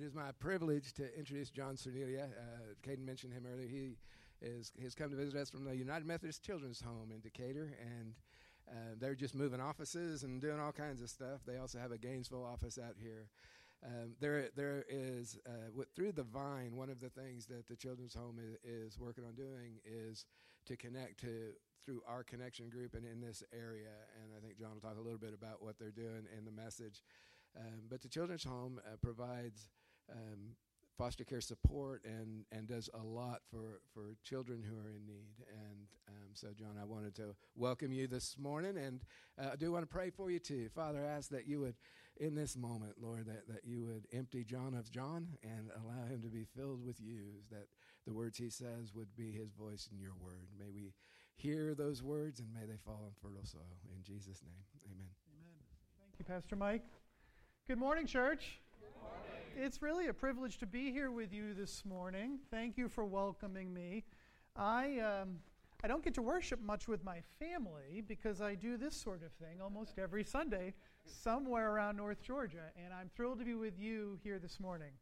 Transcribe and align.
It 0.00 0.04
is 0.04 0.14
my 0.14 0.32
privilege 0.38 0.94
to 0.94 1.14
introduce 1.14 1.50
John 1.50 1.76
Cerniglia. 1.76 2.24
Uh, 2.24 2.72
Caden 2.82 3.04
mentioned 3.04 3.34
him 3.34 3.44
earlier. 3.46 3.68
He 3.68 3.98
is 4.40 4.72
has 4.80 4.94
come 4.94 5.10
to 5.10 5.16
visit 5.16 5.36
us 5.36 5.50
from 5.50 5.66
the 5.66 5.76
United 5.76 6.06
Methodist 6.06 6.42
Children's 6.42 6.80
Home 6.80 7.12
in 7.14 7.20
Decatur, 7.20 7.76
and 7.78 8.14
uh, 8.66 8.94
they're 8.98 9.14
just 9.14 9.34
moving 9.34 9.60
offices 9.60 10.22
and 10.22 10.40
doing 10.40 10.58
all 10.58 10.72
kinds 10.72 11.02
of 11.02 11.10
stuff. 11.10 11.42
They 11.46 11.58
also 11.58 11.78
have 11.78 11.92
a 11.92 11.98
Gainesville 11.98 12.42
office 12.42 12.78
out 12.78 12.94
here. 12.98 13.28
Um, 13.84 14.12
there, 14.20 14.48
there 14.56 14.86
is 14.88 15.38
uh, 15.46 15.82
through 15.94 16.12
the 16.12 16.22
Vine. 16.22 16.76
One 16.76 16.88
of 16.88 17.00
the 17.00 17.10
things 17.10 17.44
that 17.46 17.68
the 17.68 17.76
Children's 17.76 18.14
Home 18.14 18.38
is, 18.38 18.94
is, 18.94 18.98
working 18.98 19.24
on 19.24 19.34
doing 19.34 19.80
is 19.84 20.24
to 20.64 20.78
connect 20.78 21.20
to 21.20 21.50
through 21.84 22.00
our 22.08 22.22
connection 22.22 22.70
group 22.70 22.94
and 22.94 23.04
in 23.04 23.20
this 23.20 23.42
area. 23.52 23.92
And 24.22 24.32
I 24.34 24.40
think 24.40 24.58
John 24.58 24.70
will 24.72 24.80
talk 24.80 24.96
a 24.98 25.02
little 25.02 25.18
bit 25.18 25.34
about 25.34 25.62
what 25.62 25.78
they're 25.78 25.90
doing 25.90 26.24
and 26.34 26.46
the 26.46 26.52
message. 26.52 27.02
Um, 27.54 27.82
but 27.90 28.00
the 28.00 28.08
Children's 28.08 28.44
Home 28.44 28.80
uh, 28.86 28.96
provides 29.02 29.68
um, 30.12 30.56
foster 31.00 31.24
care 31.24 31.40
support 31.40 32.02
and, 32.04 32.44
and 32.52 32.68
does 32.68 32.90
a 32.92 33.02
lot 33.02 33.40
for, 33.50 33.80
for 33.94 34.16
children 34.22 34.62
who 34.62 34.76
are 34.76 34.90
in 34.90 35.06
need. 35.06 35.32
And 35.48 35.86
um, 36.08 36.28
so, 36.34 36.48
John, 36.54 36.76
I 36.78 36.84
wanted 36.84 37.14
to 37.16 37.34
welcome 37.56 37.90
you 37.90 38.06
this 38.06 38.36
morning, 38.38 38.76
and 38.76 39.00
uh, 39.40 39.50
I 39.52 39.56
do 39.56 39.72
want 39.72 39.82
to 39.82 39.86
pray 39.86 40.10
for 40.10 40.30
you 40.30 40.38
too. 40.38 40.68
Father, 40.74 41.02
I 41.02 41.16
ask 41.16 41.30
that 41.30 41.48
you 41.48 41.60
would, 41.60 41.74
in 42.18 42.34
this 42.34 42.54
moment, 42.54 42.96
Lord, 43.00 43.24
that, 43.26 43.48
that 43.48 43.64
you 43.64 43.82
would 43.86 44.08
empty 44.12 44.44
John 44.44 44.74
of 44.74 44.90
John 44.90 45.28
and 45.42 45.70
allow 45.82 46.04
him 46.06 46.20
to 46.20 46.28
be 46.28 46.44
filled 46.44 46.84
with 46.84 47.00
you, 47.00 47.40
that 47.50 47.68
the 48.06 48.12
words 48.12 48.36
he 48.36 48.50
says 48.50 48.92
would 48.94 49.16
be 49.16 49.32
his 49.32 49.52
voice 49.52 49.88
in 49.90 49.98
your 49.98 50.14
word. 50.20 50.48
May 50.58 50.68
we 50.68 50.92
hear 51.34 51.74
those 51.74 52.02
words 52.02 52.40
and 52.40 52.48
may 52.52 52.66
they 52.66 52.78
fall 52.84 53.04
on 53.06 53.12
fertile 53.22 53.46
soil. 53.46 53.62
In 53.96 54.02
Jesus' 54.02 54.42
name, 54.42 54.64
amen. 54.84 55.08
Amen. 55.32 55.60
Thank 55.98 56.18
you, 56.18 56.24
Pastor 56.26 56.56
Mike. 56.56 56.84
Good 57.66 57.78
morning, 57.78 58.06
church. 58.06 58.60
It's 59.62 59.82
really 59.82 60.06
a 60.06 60.14
privilege 60.14 60.56
to 60.60 60.66
be 60.66 60.90
here 60.90 61.10
with 61.10 61.34
you 61.34 61.52
this 61.52 61.84
morning. 61.84 62.38
Thank 62.50 62.78
you 62.78 62.88
for 62.88 63.04
welcoming 63.04 63.74
me. 63.74 64.04
I, 64.56 65.00
um, 65.00 65.36
I 65.84 65.86
don't 65.86 66.02
get 66.02 66.14
to 66.14 66.22
worship 66.22 66.62
much 66.62 66.88
with 66.88 67.04
my 67.04 67.18
family 67.38 68.02
because 68.08 68.40
I 68.40 68.54
do 68.54 68.78
this 68.78 68.96
sort 68.96 69.22
of 69.22 69.32
thing 69.32 69.60
almost 69.60 69.98
every 69.98 70.24
Sunday 70.24 70.72
somewhere 71.04 71.72
around 71.72 71.98
North 71.98 72.22
Georgia, 72.22 72.72
and 72.82 72.94
I'm 72.94 73.10
thrilled 73.14 73.38
to 73.40 73.44
be 73.44 73.52
with 73.52 73.78
you 73.78 74.18
here 74.24 74.38
this 74.38 74.58
morning. 74.60 74.92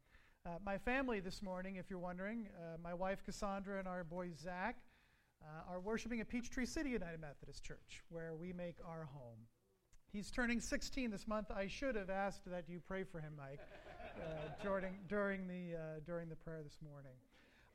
Uh, 0.45 0.55
my 0.61 0.77
family 0.77 1.21
this 1.21 1.41
morning, 1.41 1.77
if 1.77 1.89
you're 1.89 1.97
wondering, 1.97 2.49
uh, 2.57 2.75
my 2.83 2.93
wife 2.93 3.23
Cassandra 3.23 3.79
and 3.79 3.87
our 3.87 4.03
boy 4.03 4.31
Zach 4.37 4.75
uh, 5.41 5.71
are 5.71 5.79
worshiping 5.79 6.19
at 6.19 6.27
Peachtree 6.27 6.65
City 6.65 6.89
United 6.89 7.21
Methodist 7.21 7.63
Church, 7.63 8.03
where 8.09 8.35
we 8.35 8.51
make 8.51 8.75
our 8.85 9.07
home. 9.13 9.39
He's 10.11 10.31
turning 10.31 10.59
16 10.59 11.11
this 11.11 11.27
month. 11.27 11.49
I 11.49 11.67
should 11.67 11.95
have 11.95 12.09
asked 12.09 12.41
that 12.47 12.67
you 12.67 12.81
pray 12.85 13.05
for 13.05 13.19
him, 13.21 13.33
Mike, 13.37 13.61
during, 14.61 14.93
during, 15.07 15.47
the, 15.47 15.77
uh, 15.77 15.79
during 16.05 16.29
the 16.29 16.35
prayer 16.35 16.61
this 16.63 16.77
morning. 16.83 17.13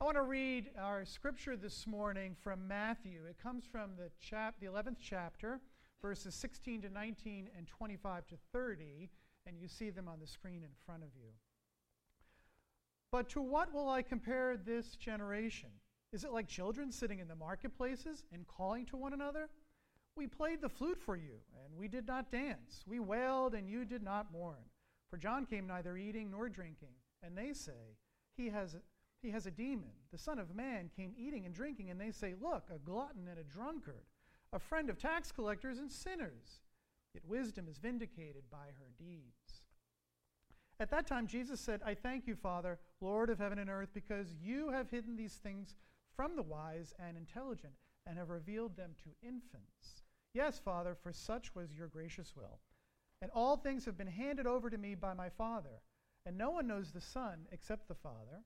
I 0.01 0.05
want 0.05 0.17
to 0.17 0.23
read 0.23 0.69
our 0.79 1.05
scripture 1.05 1.55
this 1.55 1.87
morning 1.87 2.35
from 2.43 2.67
Matthew. 2.67 3.21
It 3.29 3.37
comes 3.41 3.63
from 3.65 3.91
the, 3.97 4.09
chap- 4.19 4.55
the 4.59 4.67
11th 4.67 4.97
chapter, 5.01 5.61
verses 6.01 6.35
16 6.35 6.81
to 6.83 6.89
19 6.89 7.49
and 7.57 7.67
25 7.67 8.27
to 8.27 8.35
30, 8.51 9.09
and 9.47 9.57
you 9.57 9.67
see 9.67 9.89
them 9.89 10.07
on 10.07 10.19
the 10.19 10.27
screen 10.27 10.63
in 10.63 10.69
front 10.85 11.03
of 11.03 11.09
you. 11.15 11.29
But 13.11 13.29
to 13.29 13.41
what 13.41 13.73
will 13.73 13.89
I 13.89 14.01
compare 14.01 14.57
this 14.57 14.95
generation? 14.95 15.69
Is 16.11 16.23
it 16.23 16.31
like 16.31 16.47
children 16.47 16.91
sitting 16.91 17.19
in 17.19 17.27
the 17.27 17.35
marketplaces 17.35 18.25
and 18.33 18.45
calling 18.47 18.85
to 18.87 18.97
one 18.97 19.13
another? 19.13 19.49
We 20.15 20.27
played 20.27 20.61
the 20.61 20.69
flute 20.69 20.99
for 20.99 21.15
you, 21.15 21.39
and 21.63 21.77
we 21.77 21.87
did 21.87 22.07
not 22.07 22.31
dance. 22.31 22.83
We 22.85 22.99
wailed, 22.99 23.53
and 23.53 23.69
you 23.69 23.85
did 23.85 24.03
not 24.03 24.31
mourn. 24.31 24.63
For 25.15 25.19
John 25.19 25.45
came 25.45 25.65
neither 25.65 25.95
eating 25.95 26.29
nor 26.29 26.49
drinking, 26.49 26.89
and 27.23 27.37
they 27.37 27.53
say, 27.53 27.95
He 28.35 28.49
has, 28.49 28.75
he 29.21 29.31
has 29.31 29.45
a 29.45 29.51
demon. 29.51 29.93
The 30.11 30.17
Son 30.17 30.39
of 30.39 30.53
Man 30.53 30.91
came 30.93 31.13
eating 31.17 31.45
and 31.45 31.55
drinking, 31.55 31.89
and 31.89 31.97
they 31.97 32.11
say, 32.11 32.33
Look, 32.41 32.65
a 32.69 32.79
glutton 32.79 33.29
and 33.29 33.39
a 33.39 33.43
drunkard, 33.45 34.03
a 34.51 34.59
friend 34.59 34.89
of 34.89 34.97
tax 34.97 35.31
collectors 35.31 35.79
and 35.79 35.89
sinners. 35.89 36.59
Yet 37.13 37.23
wisdom 37.25 37.69
is 37.69 37.77
vindicated 37.77 38.43
by 38.51 38.65
her 38.77 38.91
deeds. 38.99 39.61
At 40.81 40.91
that 40.91 41.07
time, 41.07 41.27
Jesus 41.27 41.61
said, 41.61 41.79
I 41.85 41.93
thank 41.93 42.27
you, 42.27 42.35
Father, 42.35 42.77
Lord 42.99 43.29
of 43.29 43.39
heaven 43.39 43.59
and 43.59 43.69
earth, 43.69 43.91
because 43.93 44.35
you 44.43 44.69
have 44.71 44.89
hidden 44.89 45.15
these 45.15 45.35
things 45.35 45.77
from 46.13 46.35
the 46.35 46.43
wise 46.43 46.93
and 46.99 47.15
intelligent 47.15 47.75
and 48.05 48.17
have 48.17 48.31
revealed 48.31 48.75
them 48.75 48.95
to 49.05 49.25
infants. 49.25 50.03
Yes, 50.33 50.59
Father, 50.59 50.93
for 50.93 51.13
such 51.13 51.55
was 51.55 51.71
your 51.71 51.87
gracious 51.87 52.35
will. 52.35 52.59
And 53.25 53.31
all 53.33 53.57
things 53.57 53.85
have 53.85 53.97
been 53.97 54.05
handed 54.05 54.45
over 54.45 54.69
to 54.69 54.77
me 54.77 54.93
by 54.93 55.15
my 55.15 55.29
Father. 55.29 55.81
And 56.27 56.37
no 56.37 56.51
one 56.51 56.67
knows 56.67 56.91
the 56.91 57.01
Son 57.01 57.47
except 57.51 57.87
the 57.87 57.95
Father. 57.95 58.43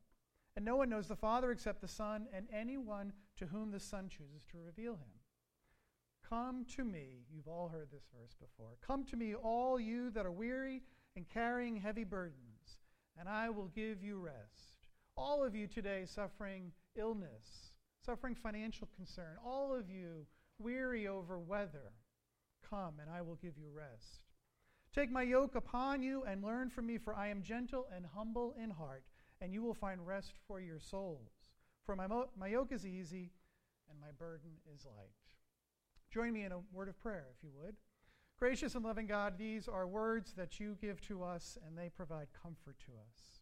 And 0.56 0.64
no 0.64 0.78
one 0.78 0.90
knows 0.90 1.10
the 1.10 1.18
Father 1.18 1.52
except 1.52 1.82
the 1.82 1.88
Son, 1.90 2.28
and 2.34 2.48
anyone 2.50 3.12
to 3.40 3.46
whom 3.48 3.72
the 3.72 3.80
Son 3.82 4.08
chooses 4.08 4.46
to 4.50 4.58
reveal 4.58 4.94
him. 4.94 5.20
Come 6.30 6.66
to 6.78 6.86
me. 6.86 7.26
You've 7.30 7.50
all 7.50 7.68
heard 7.68 7.90
this 7.92 8.08
verse 8.18 8.34
before. 8.40 8.78
Come 8.80 9.04
to 9.08 9.18
me, 9.18 9.36
all 9.36 9.82
you 9.82 10.12
that 10.12 10.26
are 10.26 10.32
weary 10.32 10.82
and 11.18 11.28
carrying 11.28 11.76
heavy 11.76 12.06
burdens, 12.06 12.78
and 13.20 13.28
I 13.28 13.50
will 13.50 13.68
give 13.76 14.02
you 14.02 14.18
rest. 14.18 14.88
All 15.18 15.44
of 15.44 15.56
you 15.56 15.68
today 15.68 16.06
suffering 16.06 16.72
illness, 16.96 17.74
suffering 18.06 18.34
financial 18.34 18.88
concern, 18.96 19.36
all 19.46 19.76
of 19.76 19.90
you 19.90 20.26
weary 20.58 21.06
over 21.06 21.38
weather, 21.38 21.92
come 22.70 22.94
and 23.02 23.10
I 23.10 23.22
will 23.22 23.36
give 23.36 23.58
you 23.58 23.72
rest. 23.76 24.29
Take 24.94 25.12
my 25.12 25.22
yoke 25.22 25.56
upon 25.56 26.02
you 26.02 26.24
and 26.24 26.44
learn 26.44 26.70
from 26.70 26.88
me, 26.88 26.98
for 26.98 27.16
I 27.16 27.28
am 27.28 27.44
gentle 27.44 27.88
and 27.96 28.06
humble 28.06 28.56
in 28.62 28.72
heart, 28.72 29.04
and 29.40 29.54
you 29.54 29.62
will 29.62 29.74
find 29.74 30.06
rest 30.06 30.34
for 30.48 30.60
your 30.60 30.80
souls. 30.80 31.32
For 31.86 31.96
my, 31.96 32.08
mo- 32.08 32.30
my 32.38 32.48
yoke 32.48 32.72
is 32.72 32.86
easy 32.86 33.32
and 33.90 34.00
my 34.00 34.12
burden 34.18 34.52
is 34.74 34.86
light. 34.86 35.10
Join 36.12 36.34
me 36.34 36.44
in 36.44 36.52
a 36.52 36.60
word 36.72 36.90
of 36.90 37.00
prayer, 37.00 37.28
if 37.36 37.44
you 37.44 37.50
would. 37.62 37.76
Gracious 38.38 38.76
and 38.76 38.86
loving 38.86 39.06
God, 39.06 39.38
these 39.38 39.68
are 39.68 39.86
words 39.86 40.34
that 40.34 40.60
you 40.60 40.78
give 40.82 41.02
to 41.02 41.24
us, 41.24 41.58
and 41.66 41.78
they 41.78 41.90
provide 41.90 42.28
comfort 42.42 42.78
to 42.86 42.92
us. 43.08 43.42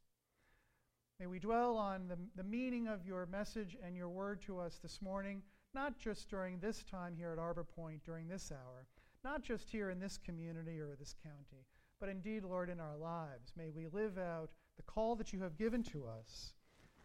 May 1.20 1.28
we 1.28 1.40
dwell 1.40 1.78
on 1.78 2.08
the, 2.08 2.18
the 2.36 2.44
meaning 2.44 2.88
of 2.88 3.06
your 3.06 3.26
message 3.26 3.78
and 3.84 3.96
your 3.96 4.10
word 4.10 4.42
to 4.44 4.60
us 4.60 4.80
this 4.82 5.02
morning 5.02 5.44
not 5.74 5.98
just 6.00 6.30
during 6.30 6.60
this 6.60 6.84
time 6.84 7.16
here 7.16 7.32
at 7.32 7.38
Arbor 7.38 7.64
Point, 7.64 8.04
during 8.04 8.28
this 8.28 8.52
hour, 8.52 8.88
not 9.24 9.44
just 9.44 9.70
here 9.70 9.90
in 9.90 10.00
this 10.00 10.18
community 10.18 10.80
or 10.80 10.96
this 10.96 11.16
county, 11.24 11.66
but 12.00 12.10
indeed, 12.10 12.44
Lord, 12.44 12.70
in 12.70 12.80
our 12.80 12.98
lives. 12.98 13.54
May 13.58 13.70
we 13.70 13.88
live 13.88 14.18
out 14.18 14.52
the 14.76 14.84
call 14.84 15.16
that 15.16 15.34
you 15.34 15.42
have 15.42 15.58
given 15.58 15.84
to 15.84 16.06
us 16.06 16.54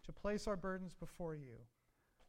to 0.05 0.11
place 0.13 0.47
our 0.47 0.55
burdens 0.55 0.93
before 0.93 1.35
you, 1.35 1.57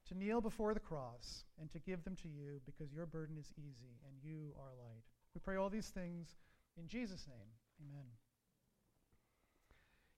to 0.09 0.17
kneel 0.17 0.41
before 0.41 0.75
the 0.75 0.81
cross, 0.81 1.44
and 1.61 1.71
to 1.71 1.78
give 1.78 2.05
them 2.05 2.17
to 2.17 2.28
you 2.28 2.61
because 2.65 2.93
your 2.93 3.06
burden 3.06 3.37
is 3.39 3.53
easy 3.59 3.99
and 4.06 4.17
you 4.23 4.55
are 4.59 4.73
light. 4.83 5.05
We 5.34 5.41
pray 5.41 5.56
all 5.56 5.71
these 5.71 5.89
things 5.89 6.37
in 6.78 6.89
Jesus' 6.89 7.27
name. 7.28 7.49
Amen. 7.83 8.06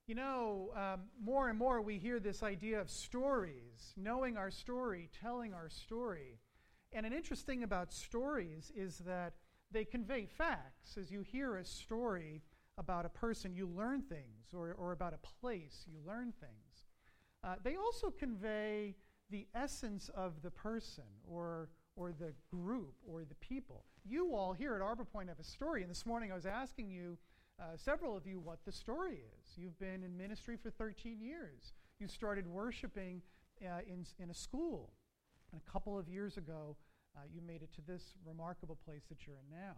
You 0.06 0.14
know, 0.14 0.70
um, 0.76 1.00
more 1.20 1.48
and 1.48 1.58
more 1.58 1.82
we 1.82 1.98
hear 1.98 2.20
this 2.20 2.44
idea 2.44 2.80
of 2.80 2.88
stories, 2.88 3.92
knowing 3.96 4.36
our 4.36 4.52
story, 4.52 5.10
telling 5.20 5.52
our 5.52 5.68
story. 5.68 6.38
And 6.92 7.04
an 7.04 7.12
interesting 7.12 7.56
thing 7.56 7.62
about 7.64 7.92
stories 7.92 8.70
is 8.76 8.98
that 8.98 9.32
they 9.70 9.84
convey 9.84 10.26
facts. 10.26 10.96
As 10.98 11.10
you 11.10 11.22
hear 11.22 11.56
a 11.56 11.64
story 11.64 12.42
about 12.78 13.06
a 13.06 13.08
person, 13.08 13.54
you 13.54 13.66
learn 13.66 14.02
things, 14.02 14.52
or, 14.54 14.72
or 14.78 14.92
about 14.92 15.14
a 15.14 15.40
place, 15.40 15.84
you 15.86 15.98
learn 16.06 16.32
things. 16.40 16.84
Uh, 17.42 17.54
they 17.62 17.76
also 17.76 18.10
convey 18.10 18.94
the 19.30 19.46
essence 19.54 20.10
of 20.14 20.42
the 20.42 20.50
person 20.50 21.04
or, 21.28 21.70
or 21.96 22.12
the 22.12 22.32
group 22.50 22.94
or 23.06 23.24
the 23.24 23.34
people. 23.36 23.84
You 24.04 24.34
all 24.34 24.52
here 24.52 24.74
at 24.74 24.82
Arbor 24.82 25.04
Point 25.04 25.28
have 25.28 25.40
a 25.40 25.44
story, 25.44 25.82
and 25.82 25.90
this 25.90 26.06
morning 26.06 26.30
I 26.30 26.34
was 26.34 26.46
asking 26.46 26.90
you 26.90 27.18
uh, 27.58 27.76
several 27.76 28.16
of 28.16 28.26
you 28.26 28.38
what 28.38 28.58
the 28.64 28.72
story 28.72 29.14
is. 29.14 29.56
You've 29.56 29.78
been 29.78 30.02
in 30.04 30.16
ministry 30.16 30.56
for 30.62 30.70
13 30.70 31.20
years. 31.20 31.72
You 31.98 32.06
started 32.06 32.46
worshiping 32.46 33.22
uh, 33.64 33.80
in, 33.88 34.04
in 34.18 34.30
a 34.30 34.34
school. 34.34 34.92
And 35.52 35.60
a 35.66 35.70
couple 35.70 35.98
of 35.98 36.08
years 36.08 36.36
ago, 36.36 36.76
uh, 37.16 37.20
you 37.32 37.40
made 37.40 37.62
it 37.62 37.72
to 37.74 37.80
this 37.80 38.02
remarkable 38.24 38.76
place 38.84 39.04
that 39.08 39.26
you're 39.26 39.36
in 39.36 39.50
now. 39.50 39.76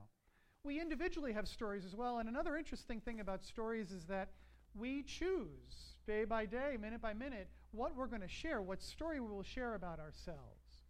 We 0.65 0.81
individually 0.81 1.33
have 1.33 1.47
stories 1.47 1.85
as 1.85 1.95
well. 1.95 2.19
And 2.19 2.29
another 2.29 2.57
interesting 2.57 3.01
thing 3.01 3.21
about 3.21 3.45
stories 3.45 3.93
is 3.93 4.05
that 4.07 4.31
we 4.75 5.03
choose 5.03 5.97
day 6.07 6.25
by 6.25 6.47
day, 6.47 6.77
minute 6.81 7.01
by 7.01 7.15
minute, 7.15 7.49
what 7.71 7.97
we're 7.97 8.07
going 8.07 8.23
to 8.23 8.29
share, 8.29 8.61
what 8.61 8.83
story 8.83 9.21
we 9.21 9.29
will 9.29 9.43
share 9.43 9.75
about 9.75 10.01
ourselves. 10.01 10.85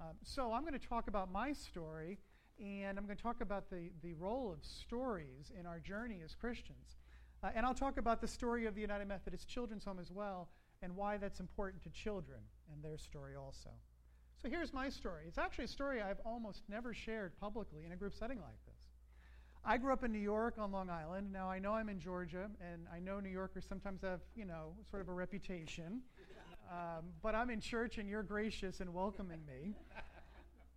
Um, 0.00 0.16
so 0.22 0.52
I'm 0.52 0.62
going 0.62 0.78
to 0.78 0.86
talk 0.86 1.08
about 1.08 1.30
my 1.30 1.52
story 1.52 2.18
and 2.58 2.98
I'm 2.98 3.04
going 3.06 3.16
to 3.16 3.22
talk 3.22 3.40
about 3.40 3.70
the, 3.70 3.90
the 4.02 4.14
role 4.14 4.52
of 4.52 4.64
stories 4.64 5.50
in 5.58 5.66
our 5.66 5.78
journey 5.78 6.20
as 6.24 6.34
Christians. 6.34 6.98
Uh, 7.42 7.48
and 7.54 7.64
I'll 7.64 7.74
talk 7.74 7.96
about 7.96 8.20
the 8.20 8.28
story 8.28 8.66
of 8.66 8.74
the 8.74 8.82
United 8.82 9.08
Methodist 9.08 9.48
Children's 9.48 9.84
Home 9.86 9.98
as 9.98 10.12
well, 10.12 10.48
and 10.82 10.94
why 10.94 11.16
that's 11.16 11.40
important 11.40 11.82
to 11.84 11.90
children 11.90 12.40
and 12.70 12.84
their 12.84 12.98
story 12.98 13.34
also. 13.34 13.70
So 14.42 14.48
here's 14.48 14.72
my 14.72 14.88
story. 14.88 15.24
It's 15.28 15.36
actually 15.36 15.64
a 15.64 15.68
story 15.68 16.00
I've 16.00 16.20
almost 16.24 16.62
never 16.66 16.94
shared 16.94 17.38
publicly 17.38 17.84
in 17.84 17.92
a 17.92 17.96
group 17.96 18.14
setting 18.14 18.38
like 18.38 18.56
this. 18.64 18.80
I 19.62 19.76
grew 19.76 19.92
up 19.92 20.02
in 20.02 20.12
New 20.12 20.18
York 20.18 20.54
on 20.56 20.72
Long 20.72 20.88
Island. 20.88 21.30
Now 21.30 21.50
I 21.50 21.58
know 21.58 21.74
I'm 21.74 21.90
in 21.90 22.00
Georgia, 22.00 22.48
and 22.58 22.86
I 22.90 23.00
know 23.00 23.20
New 23.20 23.28
Yorkers 23.28 23.66
sometimes 23.68 24.00
have, 24.00 24.20
you 24.34 24.46
know, 24.46 24.72
sort 24.90 25.02
of 25.02 25.08
a 25.08 25.12
reputation. 25.12 26.02
Um, 26.70 27.06
but 27.20 27.34
I'm 27.34 27.50
in 27.50 27.58
church, 27.58 27.98
and 27.98 28.08
you're 28.08 28.22
gracious 28.22 28.80
in 28.80 28.92
welcoming 28.92 29.40
me. 29.44 29.74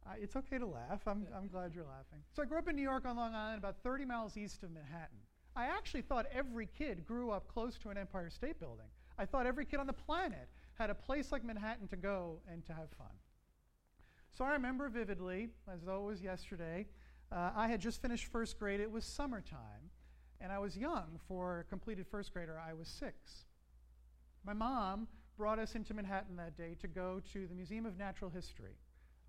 Uh, 0.05 0.09
it's 0.19 0.35
okay 0.35 0.57
to 0.57 0.65
laugh. 0.65 0.99
I'm, 1.07 1.25
I'm 1.33 1.47
glad 1.47 1.73
you're 1.73 1.85
laughing. 1.85 2.19
So 2.35 2.41
I 2.41 2.45
grew 2.45 2.57
up 2.57 2.67
in 2.67 2.75
New 2.75 2.81
York 2.81 3.05
on 3.05 3.15
Long 3.15 3.33
Island, 3.33 3.59
about 3.59 3.77
30 3.83 4.03
miles 4.03 4.35
east 4.35 4.61
of 4.63 4.71
Manhattan. 4.71 5.19
I 5.55 5.67
actually 5.67 6.01
thought 6.01 6.25
every 6.33 6.67
kid 6.77 7.05
grew 7.05 7.31
up 7.31 7.47
close 7.47 7.77
to 7.77 7.89
an 7.89 7.97
Empire 7.97 8.29
State 8.29 8.59
Building. 8.59 8.87
I 9.17 9.25
thought 9.25 9.45
every 9.45 9.63
kid 9.63 9.79
on 9.79 9.87
the 9.87 9.93
planet 9.93 10.49
had 10.73 10.89
a 10.89 10.93
place 10.93 11.31
like 11.31 11.45
Manhattan 11.45 11.87
to 11.87 11.95
go 11.95 12.41
and 12.51 12.65
to 12.65 12.73
have 12.73 12.89
fun. 12.97 13.15
So 14.35 14.43
I 14.43 14.53
remember 14.53 14.89
vividly, 14.89 15.49
as 15.71 15.83
though 15.83 15.97
it 15.97 16.07
was 16.07 16.21
yesterday, 16.23 16.87
uh, 17.31 17.51
I 17.55 17.67
had 17.67 17.79
just 17.79 18.01
finished 18.01 18.25
first 18.25 18.57
grade. 18.57 18.79
It 18.79 18.91
was 18.91 19.05
summertime, 19.05 19.91
and 20.41 20.51
I 20.51 20.57
was 20.57 20.75
young 20.75 21.19
for 21.27 21.59
a 21.59 21.63
completed 21.65 22.07
first 22.07 22.33
grader. 22.33 22.59
I 22.59 22.73
was 22.73 22.87
six. 22.87 23.45
My 24.43 24.53
mom 24.53 25.07
brought 25.37 25.59
us 25.59 25.75
into 25.75 25.93
Manhattan 25.93 26.35
that 26.37 26.57
day 26.57 26.75
to 26.81 26.87
go 26.87 27.21
to 27.31 27.45
the 27.47 27.53
Museum 27.53 27.85
of 27.85 27.97
Natural 27.97 28.31
History, 28.31 28.75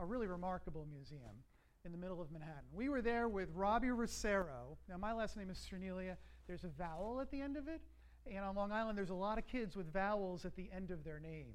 a 0.00 0.06
really 0.06 0.26
remarkable 0.26 0.86
museum 0.90 1.44
in 1.84 1.92
the 1.92 1.98
middle 1.98 2.20
of 2.20 2.32
Manhattan. 2.32 2.64
We 2.72 2.88
were 2.88 3.02
there 3.02 3.28
with 3.28 3.50
Robbie 3.54 3.88
Rosero. 3.88 4.78
Now, 4.88 4.96
my 4.96 5.12
last 5.12 5.36
name 5.36 5.50
is 5.50 5.58
Cerniglia. 5.70 6.16
There's 6.46 6.64
a 6.64 6.68
vowel 6.68 7.20
at 7.20 7.30
the 7.30 7.42
end 7.42 7.58
of 7.58 7.68
it. 7.68 7.82
And 8.26 8.38
on 8.38 8.56
Long 8.56 8.72
Island, 8.72 8.96
there's 8.96 9.10
a 9.10 9.14
lot 9.14 9.36
of 9.36 9.46
kids 9.46 9.76
with 9.76 9.92
vowels 9.92 10.46
at 10.46 10.56
the 10.56 10.70
end 10.74 10.90
of 10.90 11.04
their 11.04 11.20
name. 11.20 11.52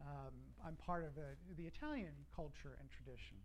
Um, 0.00 0.32
I'm 0.66 0.76
part 0.76 1.04
of 1.04 1.16
a, 1.16 1.36
the 1.56 1.66
Italian 1.66 2.12
culture 2.34 2.76
and 2.80 2.88
tradition. 2.90 3.36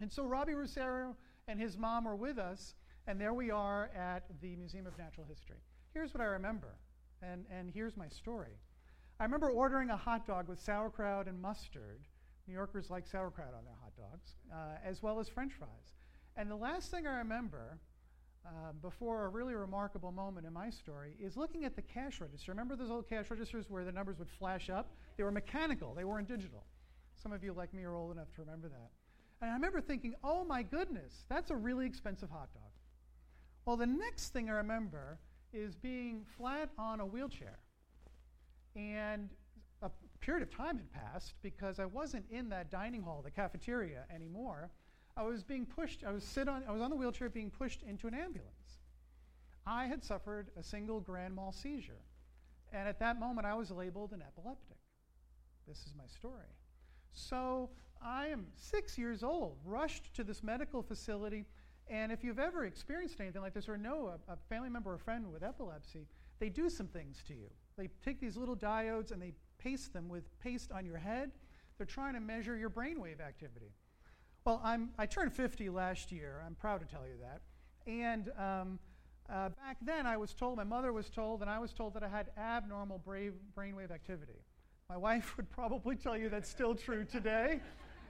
And 0.00 0.10
so 0.10 0.24
Robbie 0.24 0.52
Rosero 0.52 1.14
and 1.48 1.60
his 1.60 1.76
mom 1.76 2.04
were 2.04 2.16
with 2.16 2.38
us, 2.38 2.74
and 3.06 3.20
there 3.20 3.34
we 3.34 3.50
are 3.50 3.90
at 3.94 4.24
the 4.40 4.56
Museum 4.56 4.86
of 4.86 4.96
Natural 4.98 5.26
History. 5.28 5.58
Here's 5.92 6.12
what 6.12 6.20
I 6.20 6.26
remember, 6.26 6.74
and, 7.22 7.44
and 7.50 7.70
here's 7.72 7.96
my 7.96 8.08
story. 8.08 8.58
I 9.20 9.24
remember 9.24 9.50
ordering 9.50 9.90
a 9.90 9.96
hot 9.96 10.26
dog 10.26 10.48
with 10.48 10.60
sauerkraut 10.60 11.28
and 11.28 11.40
mustard. 11.40 12.00
New 12.46 12.54
Yorkers 12.54 12.90
like 12.90 13.06
sauerkraut 13.06 13.54
on 13.56 13.64
their 13.64 13.76
hot 13.80 13.96
dogs, 13.96 14.34
uh, 14.52 14.76
as 14.84 15.02
well 15.02 15.20
as 15.20 15.28
french 15.28 15.52
fries. 15.52 15.94
And 16.36 16.50
the 16.50 16.56
last 16.56 16.90
thing 16.90 17.06
I 17.06 17.18
remember 17.18 17.78
uh, 18.46 18.72
before 18.82 19.24
a 19.24 19.28
really 19.28 19.54
remarkable 19.54 20.12
moment 20.12 20.46
in 20.46 20.52
my 20.52 20.70
story 20.70 21.16
is 21.20 21.36
looking 21.36 21.64
at 21.64 21.76
the 21.76 21.82
cash 21.82 22.20
register. 22.20 22.52
Remember 22.52 22.76
those 22.76 22.90
old 22.90 23.08
cash 23.08 23.30
registers 23.30 23.70
where 23.70 23.84
the 23.84 23.92
numbers 23.92 24.18
would 24.18 24.30
flash 24.30 24.68
up? 24.68 24.92
They 25.16 25.24
were 25.24 25.30
mechanical, 25.30 25.94
they 25.94 26.04
weren't 26.04 26.28
digital. 26.28 26.64
Some 27.14 27.32
of 27.32 27.42
you, 27.42 27.52
like 27.52 27.72
me, 27.72 27.84
are 27.84 27.94
old 27.94 28.12
enough 28.12 28.30
to 28.34 28.42
remember 28.42 28.68
that. 28.68 28.90
And 29.40 29.50
I 29.50 29.54
remember 29.54 29.80
thinking, 29.80 30.14
oh 30.22 30.44
my 30.44 30.62
goodness, 30.62 31.24
that's 31.28 31.50
a 31.50 31.56
really 31.56 31.86
expensive 31.86 32.30
hot 32.30 32.52
dog. 32.52 32.70
Well, 33.64 33.76
the 33.76 33.86
next 33.86 34.30
thing 34.30 34.50
I 34.50 34.54
remember 34.54 35.18
is 35.52 35.74
being 35.74 36.24
flat 36.36 36.70
on 36.78 37.00
a 37.00 37.06
wheelchair. 37.06 37.58
And 38.76 39.30
a 39.82 39.90
period 40.20 40.42
of 40.42 40.54
time 40.54 40.78
had 40.78 40.92
passed 40.92 41.34
because 41.42 41.78
I 41.78 41.84
wasn't 41.84 42.24
in 42.30 42.48
that 42.50 42.70
dining 42.70 43.02
hall, 43.02 43.22
the 43.22 43.30
cafeteria 43.30 44.04
anymore. 44.14 44.70
I 45.16 45.22
was 45.22 45.44
being 45.44 45.66
pushed, 45.66 46.04
I 46.04 46.12
was 46.12 46.24
sit 46.24 46.48
on 46.48 46.64
I 46.68 46.72
was 46.72 46.82
on 46.82 46.90
the 46.90 46.96
wheelchair 46.96 47.28
being 47.28 47.50
pushed 47.50 47.82
into 47.82 48.06
an 48.06 48.14
ambulance. 48.14 48.78
I 49.66 49.86
had 49.86 50.04
suffered 50.04 50.50
a 50.58 50.62
single 50.62 51.00
grand 51.00 51.34
mal 51.34 51.52
seizure. 51.52 52.02
And 52.72 52.88
at 52.88 52.98
that 52.98 53.20
moment 53.20 53.46
I 53.46 53.54
was 53.54 53.70
labeled 53.70 54.12
an 54.12 54.22
epileptic. 54.22 54.76
This 55.66 55.78
is 55.86 55.94
my 55.96 56.06
story. 56.06 56.52
So 57.12 57.70
I 58.02 58.26
am 58.26 58.46
six 58.56 58.98
years 58.98 59.22
old, 59.22 59.56
rushed 59.64 60.12
to 60.14 60.24
this 60.24 60.42
medical 60.42 60.82
facility. 60.82 61.46
And 61.86 62.10
if 62.10 62.24
you've 62.24 62.38
ever 62.38 62.64
experienced 62.64 63.20
anything 63.20 63.42
like 63.42 63.54
this 63.54 63.68
or 63.68 63.78
know 63.78 64.08
a, 64.28 64.32
a 64.32 64.36
family 64.48 64.68
member 64.68 64.92
or 64.92 64.98
friend 64.98 65.32
with 65.32 65.42
epilepsy, 65.42 66.06
they 66.40 66.48
do 66.48 66.68
some 66.68 66.88
things 66.88 67.22
to 67.28 67.34
you. 67.34 67.48
They 67.76 67.88
take 68.04 68.20
these 68.20 68.36
little 68.36 68.56
diodes 68.56 69.12
and 69.12 69.22
they 69.22 69.32
paste 69.58 69.92
them 69.92 70.08
with 70.08 70.24
paste 70.40 70.72
on 70.72 70.84
your 70.84 70.98
head. 70.98 71.30
They're 71.78 71.86
trying 71.86 72.14
to 72.14 72.20
measure 72.20 72.56
your 72.56 72.70
brainwave 72.70 73.20
activity. 73.20 73.72
Well, 74.46 74.60
I'm, 74.62 74.90
I 74.98 75.06
turned 75.06 75.32
50 75.32 75.70
last 75.70 76.12
year. 76.12 76.42
I'm 76.44 76.54
proud 76.54 76.80
to 76.80 76.86
tell 76.86 77.06
you 77.06 77.14
that. 77.22 77.40
And 77.90 78.30
um, 78.38 78.78
uh, 79.30 79.48
back 79.48 79.78
then, 79.80 80.06
I 80.06 80.18
was 80.18 80.34
told, 80.34 80.58
my 80.58 80.64
mother 80.64 80.92
was 80.92 81.08
told, 81.08 81.40
and 81.40 81.48
I 81.48 81.58
was 81.58 81.72
told 81.72 81.94
that 81.94 82.02
I 82.02 82.08
had 82.08 82.26
abnormal 82.36 82.98
brave, 82.98 83.32
brainwave 83.56 83.90
activity. 83.90 84.44
My 84.90 84.96
wife 84.98 85.38
would 85.38 85.50
probably 85.50 85.96
tell 85.96 86.14
you 86.14 86.28
that's 86.28 86.50
still 86.50 86.74
true 86.74 87.06
today, 87.06 87.60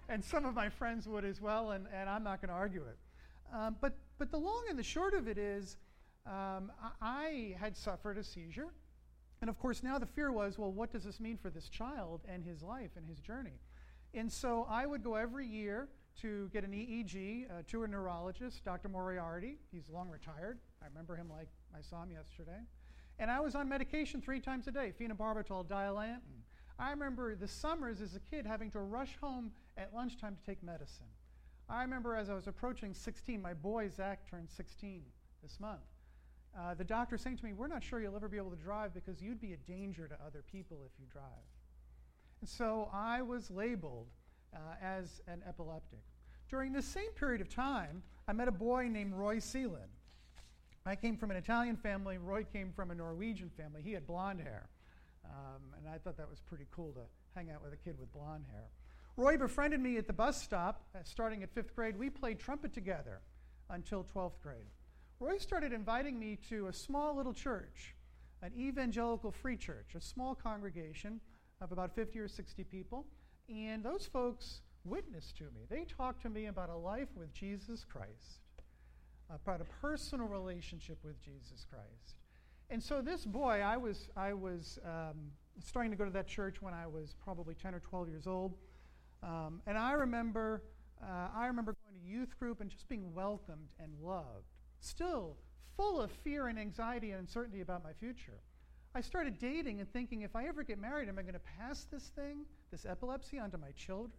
and 0.08 0.24
some 0.24 0.44
of 0.44 0.56
my 0.56 0.68
friends 0.68 1.06
would 1.06 1.24
as 1.24 1.40
well, 1.40 1.70
and, 1.70 1.86
and 1.94 2.10
I'm 2.10 2.24
not 2.24 2.40
going 2.40 2.48
to 2.48 2.54
argue 2.54 2.82
it. 2.82 2.98
Um, 3.54 3.76
but, 3.80 3.96
but 4.18 4.32
the 4.32 4.38
long 4.38 4.64
and 4.68 4.76
the 4.76 4.82
short 4.82 5.14
of 5.14 5.28
it 5.28 5.38
is, 5.38 5.76
um, 6.26 6.72
I, 6.82 6.90
I 7.00 7.56
had 7.60 7.76
suffered 7.76 8.18
a 8.18 8.24
seizure. 8.24 8.72
And 9.40 9.48
of 9.48 9.56
course, 9.60 9.84
now 9.84 10.00
the 10.00 10.06
fear 10.06 10.32
was 10.32 10.58
well, 10.58 10.72
what 10.72 10.90
does 10.90 11.04
this 11.04 11.20
mean 11.20 11.36
for 11.36 11.50
this 11.50 11.68
child 11.68 12.22
and 12.28 12.44
his 12.44 12.60
life 12.60 12.90
and 12.96 13.06
his 13.06 13.20
journey? 13.20 13.60
And 14.14 14.32
so 14.32 14.66
I 14.68 14.84
would 14.84 15.04
go 15.04 15.14
every 15.14 15.46
year 15.46 15.90
to 16.22 16.48
get 16.52 16.64
an 16.64 16.72
EEG 16.72 17.50
uh, 17.50 17.62
to 17.68 17.82
a 17.84 17.88
neurologist, 17.88 18.64
Dr. 18.64 18.88
Moriarty. 18.88 19.58
He's 19.72 19.88
long 19.88 20.08
retired. 20.08 20.58
I 20.82 20.86
remember 20.86 21.16
him 21.16 21.28
like 21.30 21.48
I 21.76 21.80
saw 21.82 22.02
him 22.02 22.10
yesterday. 22.10 22.60
And 23.18 23.30
I 23.30 23.40
was 23.40 23.54
on 23.54 23.68
medication 23.68 24.20
three 24.20 24.40
times 24.40 24.66
a 24.66 24.72
day 24.72 24.92
phenobarbital, 24.98 25.66
dilantin. 25.66 26.42
I 26.78 26.90
remember 26.90 27.36
the 27.36 27.46
summers 27.46 28.00
as 28.00 28.16
a 28.16 28.20
kid 28.20 28.46
having 28.46 28.70
to 28.72 28.80
rush 28.80 29.16
home 29.20 29.52
at 29.76 29.94
lunchtime 29.94 30.36
to 30.36 30.42
take 30.42 30.62
medicine. 30.62 31.06
I 31.68 31.82
remember 31.82 32.14
as 32.14 32.28
I 32.28 32.34
was 32.34 32.46
approaching 32.46 32.92
16, 32.92 33.40
my 33.40 33.54
boy 33.54 33.88
Zach 33.88 34.28
turned 34.28 34.50
16 34.50 35.02
this 35.42 35.58
month. 35.60 35.80
Uh, 36.58 36.74
the 36.74 36.84
doctor 36.84 37.16
saying 37.16 37.36
to 37.38 37.44
me, 37.44 37.52
We're 37.52 37.68
not 37.68 37.82
sure 37.82 38.00
you'll 38.00 38.16
ever 38.16 38.28
be 38.28 38.36
able 38.36 38.50
to 38.50 38.56
drive 38.56 38.94
because 38.94 39.22
you'd 39.22 39.40
be 39.40 39.52
a 39.52 39.56
danger 39.56 40.08
to 40.08 40.14
other 40.26 40.44
people 40.50 40.78
if 40.84 40.92
you 40.98 41.06
drive. 41.10 41.24
And 42.40 42.48
so 42.48 42.90
I 42.92 43.22
was 43.22 43.50
labeled 43.50 44.08
uh, 44.54 44.58
as 44.82 45.20
an 45.26 45.42
epileptic. 45.48 46.00
During 46.48 46.72
this 46.72 46.86
same 46.86 47.10
period 47.12 47.40
of 47.40 47.48
time, 47.48 48.02
I 48.28 48.32
met 48.32 48.48
a 48.48 48.52
boy 48.52 48.88
named 48.88 49.14
Roy 49.14 49.36
Seelan. 49.36 49.88
I 50.86 50.96
came 50.96 51.16
from 51.16 51.30
an 51.30 51.36
Italian 51.36 51.76
family, 51.76 52.18
Roy 52.18 52.44
came 52.44 52.70
from 52.70 52.90
a 52.90 52.94
Norwegian 52.94 53.50
family. 53.56 53.82
He 53.82 53.92
had 53.92 54.06
blonde 54.06 54.40
hair. 54.40 54.68
Um, 55.24 55.62
and 55.78 55.88
I 55.88 55.98
thought 55.98 56.18
that 56.18 56.28
was 56.28 56.40
pretty 56.40 56.66
cool 56.70 56.92
to 56.92 57.00
hang 57.34 57.50
out 57.50 57.62
with 57.62 57.72
a 57.72 57.76
kid 57.76 57.98
with 57.98 58.12
blonde 58.12 58.44
hair. 58.50 58.68
Roy 59.16 59.36
befriended 59.36 59.80
me 59.80 59.96
at 59.96 60.06
the 60.06 60.12
bus 60.12 60.42
stop 60.42 60.82
uh, 60.94 60.98
starting 61.04 61.42
at 61.42 61.50
fifth 61.54 61.74
grade. 61.74 61.96
We 61.96 62.10
played 62.10 62.38
trumpet 62.38 62.74
together 62.74 63.20
until 63.70 64.04
12th 64.14 64.40
grade. 64.42 64.66
Roy 65.20 65.38
started 65.38 65.72
inviting 65.72 66.18
me 66.18 66.38
to 66.48 66.66
a 66.66 66.72
small 66.72 67.16
little 67.16 67.32
church, 67.32 67.94
an 68.42 68.52
evangelical 68.58 69.30
free 69.30 69.56
church, 69.56 69.94
a 69.94 70.00
small 70.00 70.34
congregation 70.34 71.20
of 71.60 71.72
about 71.72 71.94
50 71.94 72.18
or 72.18 72.28
60 72.28 72.64
people. 72.64 73.06
And 73.48 73.82
those 73.82 74.06
folks 74.06 74.62
witnessed 74.84 75.36
to 75.38 75.44
me. 75.44 75.66
They 75.68 75.84
talked 75.84 76.22
to 76.22 76.28
me 76.28 76.46
about 76.46 76.70
a 76.70 76.76
life 76.76 77.08
with 77.16 77.32
Jesus 77.32 77.84
Christ, 77.84 78.40
about 79.30 79.60
a 79.60 79.64
personal 79.80 80.26
relationship 80.26 80.98
with 81.04 81.20
Jesus 81.22 81.66
Christ. 81.68 82.16
And 82.70 82.82
so 82.82 83.02
this 83.02 83.24
boy, 83.24 83.60
I 83.64 83.76
was, 83.76 84.08
I 84.16 84.32
was 84.32 84.78
um, 84.84 85.32
starting 85.62 85.90
to 85.90 85.96
go 85.96 86.04
to 86.04 86.10
that 86.12 86.26
church 86.26 86.62
when 86.62 86.74
I 86.74 86.86
was 86.86 87.14
probably 87.22 87.54
10 87.54 87.74
or 87.74 87.80
12 87.80 88.08
years 88.08 88.26
old. 88.26 88.54
Um, 89.22 89.60
and 89.66 89.78
I 89.78 89.92
remember, 89.92 90.62
uh, 91.02 91.28
I 91.34 91.46
remember 91.46 91.76
going 91.86 92.00
to 92.00 92.08
youth 92.08 92.38
group 92.38 92.60
and 92.60 92.70
just 92.70 92.88
being 92.88 93.12
welcomed 93.14 93.68
and 93.78 93.92
loved, 94.02 94.48
still 94.80 95.36
full 95.76 96.00
of 96.00 96.10
fear 96.10 96.48
and 96.48 96.58
anxiety 96.58 97.10
and 97.10 97.20
uncertainty 97.20 97.60
about 97.60 97.82
my 97.82 97.92
future. 97.92 98.40
I 98.94 99.00
started 99.00 99.38
dating 99.38 99.80
and 99.80 99.92
thinking, 99.92 100.22
if 100.22 100.36
I 100.36 100.46
ever 100.46 100.62
get 100.62 100.78
married, 100.78 101.08
am 101.08 101.18
I 101.18 101.22
going 101.22 101.34
to 101.34 101.40
pass 101.58 101.84
this 101.90 102.12
thing, 102.14 102.44
this 102.74 102.84
epilepsy, 102.84 103.38
onto 103.38 103.56
my 103.56 103.70
children? 103.70 104.10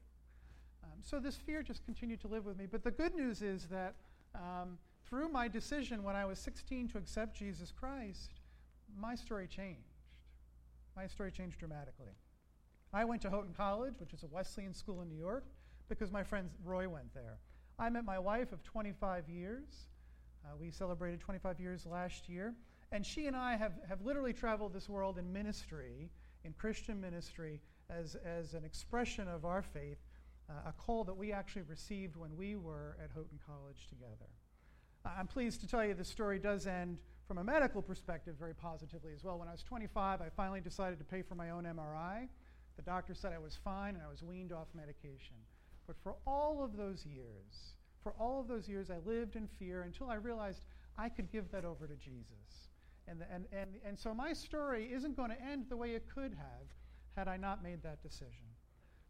Um, 0.82 1.00
so 1.02 1.20
this 1.20 1.36
fear 1.36 1.62
just 1.62 1.84
continued 1.84 2.22
to 2.22 2.30
live 2.30 2.46
with 2.46 2.58
me. 2.58 2.68
But 2.72 2.86
the 2.86 2.92
good 2.92 3.14
news 3.14 3.42
is 3.42 3.68
that 3.68 3.96
um, 4.34 4.78
through 5.10 5.28
my 5.28 5.50
decision 5.50 6.04
when 6.04 6.16
I 6.16 6.24
was 6.24 6.40
16 6.40 6.88
to 6.90 6.98
accept 6.98 7.38
Jesus 7.38 7.74
Christ, 7.78 8.32
my 8.98 9.14
story 9.14 9.48
changed. 9.48 10.00
My 10.96 11.06
story 11.06 11.32
changed 11.32 11.60
dramatically. 11.60 12.14
I 12.94 13.04
went 13.04 13.22
to 13.24 13.30
Houghton 13.30 13.54
College, 13.58 13.96
which 14.00 14.14
is 14.14 14.24
a 14.24 14.28
Wesleyan 14.28 14.74
school 14.74 15.02
in 15.02 15.10
New 15.10 15.18
York, 15.18 15.44
because 15.90 16.10
my 16.10 16.24
friend 16.24 16.50
Roy 16.64 16.88
went 16.88 17.14
there. 17.14 17.40
I 17.78 17.90
met 17.90 18.06
my 18.06 18.18
wife 18.18 18.54
of 18.54 18.64
25 18.64 19.28
years. 19.28 19.88
Uh, 20.46 20.56
we 20.58 20.72
celebrated 20.72 21.20
25 21.20 21.60
years 21.60 21.86
last 21.86 22.30
year. 22.30 22.56
And 22.94 23.06
she 23.06 23.28
and 23.28 23.36
I 23.36 23.58
have, 23.58 23.74
have 23.90 24.02
literally 24.02 24.32
traveled 24.32 24.72
this 24.72 24.88
world 24.88 25.18
in 25.18 25.34
ministry, 25.34 26.10
in 26.46 26.54
Christian 26.54 27.02
ministry, 27.02 27.60
as, 27.90 28.16
as 28.16 28.54
an 28.54 28.64
expression 28.64 29.28
of 29.28 29.46
our 29.46 29.62
faith, 29.62 29.98
uh, 30.50 30.70
a 30.70 30.74
call 30.74 31.04
that 31.04 31.16
we 31.16 31.32
actually 31.32 31.64
received 31.64 32.16
when 32.16 32.36
we 32.36 32.56
were 32.56 32.98
at 33.04 33.12
Houghton 33.12 33.40
College 33.46 33.88
together. 33.88 34.30
I'm 35.06 35.28
pleased 35.28 35.62
to 35.62 35.68
tell 35.68 35.86
you 35.86 35.94
the 35.94 36.04
story 36.04 36.40
does 36.40 36.66
end 36.66 36.98
from 37.28 37.38
a 37.38 37.44
medical 37.44 37.82
perspective 37.82 38.36
very 38.38 38.54
positively 38.54 39.14
as 39.14 39.24
well. 39.24 39.38
When 39.38 39.48
I 39.48 39.52
was 39.52 39.64
25, 39.64 40.22
I 40.22 40.30
finally 40.36 40.62
decided 40.62 41.00
to 41.00 41.06
pay 41.06 41.22
for 41.22 41.36
my 41.36 41.52
own 41.52 41.64
MRI. 41.64 42.28
The 42.76 42.82
doctor 42.82 43.14
said 43.14 43.32
I 43.34 43.40
was 43.40 43.58
fine 43.64 43.96
and 43.96 44.04
I 44.04 44.10
was 44.10 44.24
weaned 44.24 44.52
off 44.52 44.68
medication. 44.74 45.36
But 45.88 45.96
for 46.04 46.16
all 46.26 46.64
of 46.64 46.76
those 46.76 47.06
years, 47.06 47.76
for 48.04 48.14
all 48.20 48.40
of 48.40 48.48
those 48.48 48.68
years, 48.68 48.90
I 48.90 48.98
lived 49.06 49.36
in 49.36 49.48
fear 49.48 49.84
until 49.84 50.10
I 50.10 50.16
realized 50.16 50.62
I 50.98 51.10
could 51.10 51.32
give 51.32 51.52
that 51.52 51.66
over 51.66 51.88
to 51.88 51.96
Jesus. 51.96 52.70
And, 53.08 53.22
the, 53.22 53.32
and, 53.32 53.46
and, 53.52 53.76
and 53.86 53.98
so 53.98 54.14
my 54.14 54.34
story 54.34 54.90
isn't 54.92 55.16
going 55.16 55.30
to 55.30 55.42
end 55.42 55.66
the 55.70 55.78
way 55.78 55.92
it 55.92 56.08
could 56.14 56.34
have 56.34 56.68
had 57.16 57.28
I 57.28 57.38
not 57.38 57.64
made 57.64 57.84
that 57.84 58.02
decision. 58.02 58.46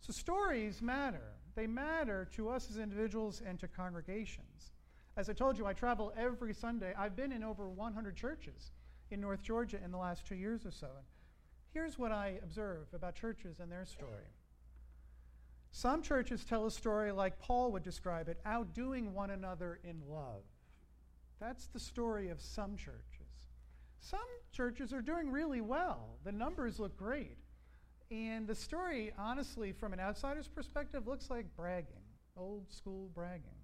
So 0.02 0.14
stories 0.14 0.82
matter. 0.82 1.34
They 1.56 1.68
matter 1.68 2.28
to 2.36 2.50
us 2.50 2.70
as 2.70 2.78
individuals 2.78 3.42
and 3.46 3.60
to 3.60 3.68
congregations. 3.68 4.72
As 5.18 5.30
I 5.30 5.34
told 5.34 5.58
you, 5.58 5.66
I 5.66 5.74
travel 5.74 6.14
every 6.18 6.54
Sunday. 6.54 6.94
I've 6.98 7.16
been 7.16 7.32
in 7.32 7.44
over 7.44 7.70
100 7.70 8.16
churches 8.16 8.72
in 9.10 9.22
North 9.22 9.42
Georgia 9.42 9.80
in 9.84 9.92
the 9.92 9.98
last 9.98 10.28
two 10.28 10.36
years 10.36 10.66
or 10.66 10.72
so. 10.72 10.88
And 10.98 11.06
here's 11.74 11.98
what 11.98 12.12
I 12.12 12.40
observe 12.44 12.88
about 12.94 13.16
churches 13.16 13.60
and 13.60 13.72
their 13.72 13.86
story. 13.86 14.30
Some 15.72 16.02
churches 16.02 16.44
tell 16.46 16.66
a 16.66 16.72
story 16.72 17.12
like 17.12 17.40
Paul 17.40 17.72
would 17.72 17.84
describe 17.84 18.30
it, 18.30 18.40
outdoing 18.46 19.14
one 19.14 19.30
another 19.32 19.80
in 19.84 20.02
love. 20.08 20.44
That's 21.40 21.68
the 21.68 21.80
story 21.80 22.30
of 22.30 22.42
some 22.42 22.78
churches. 22.78 23.02
Some 24.00 24.20
churches 24.52 24.94
are 24.94 25.02
doing 25.02 25.32
really 25.32 25.62
well. 25.62 26.18
The 26.24 26.32
numbers 26.32 26.80
look 26.80 26.96
great. 26.96 27.38
And 28.12 28.48
the 28.48 28.56
story, 28.56 29.12
honestly, 29.18 29.72
from 29.72 29.94
an 29.94 30.00
outsider's 30.00 30.48
perspective, 30.48 31.08
looks 31.08 31.30
like 31.30 31.46
bragging, 31.56 32.04
old 32.38 32.72
school 32.72 33.10
bragging. 33.16 33.58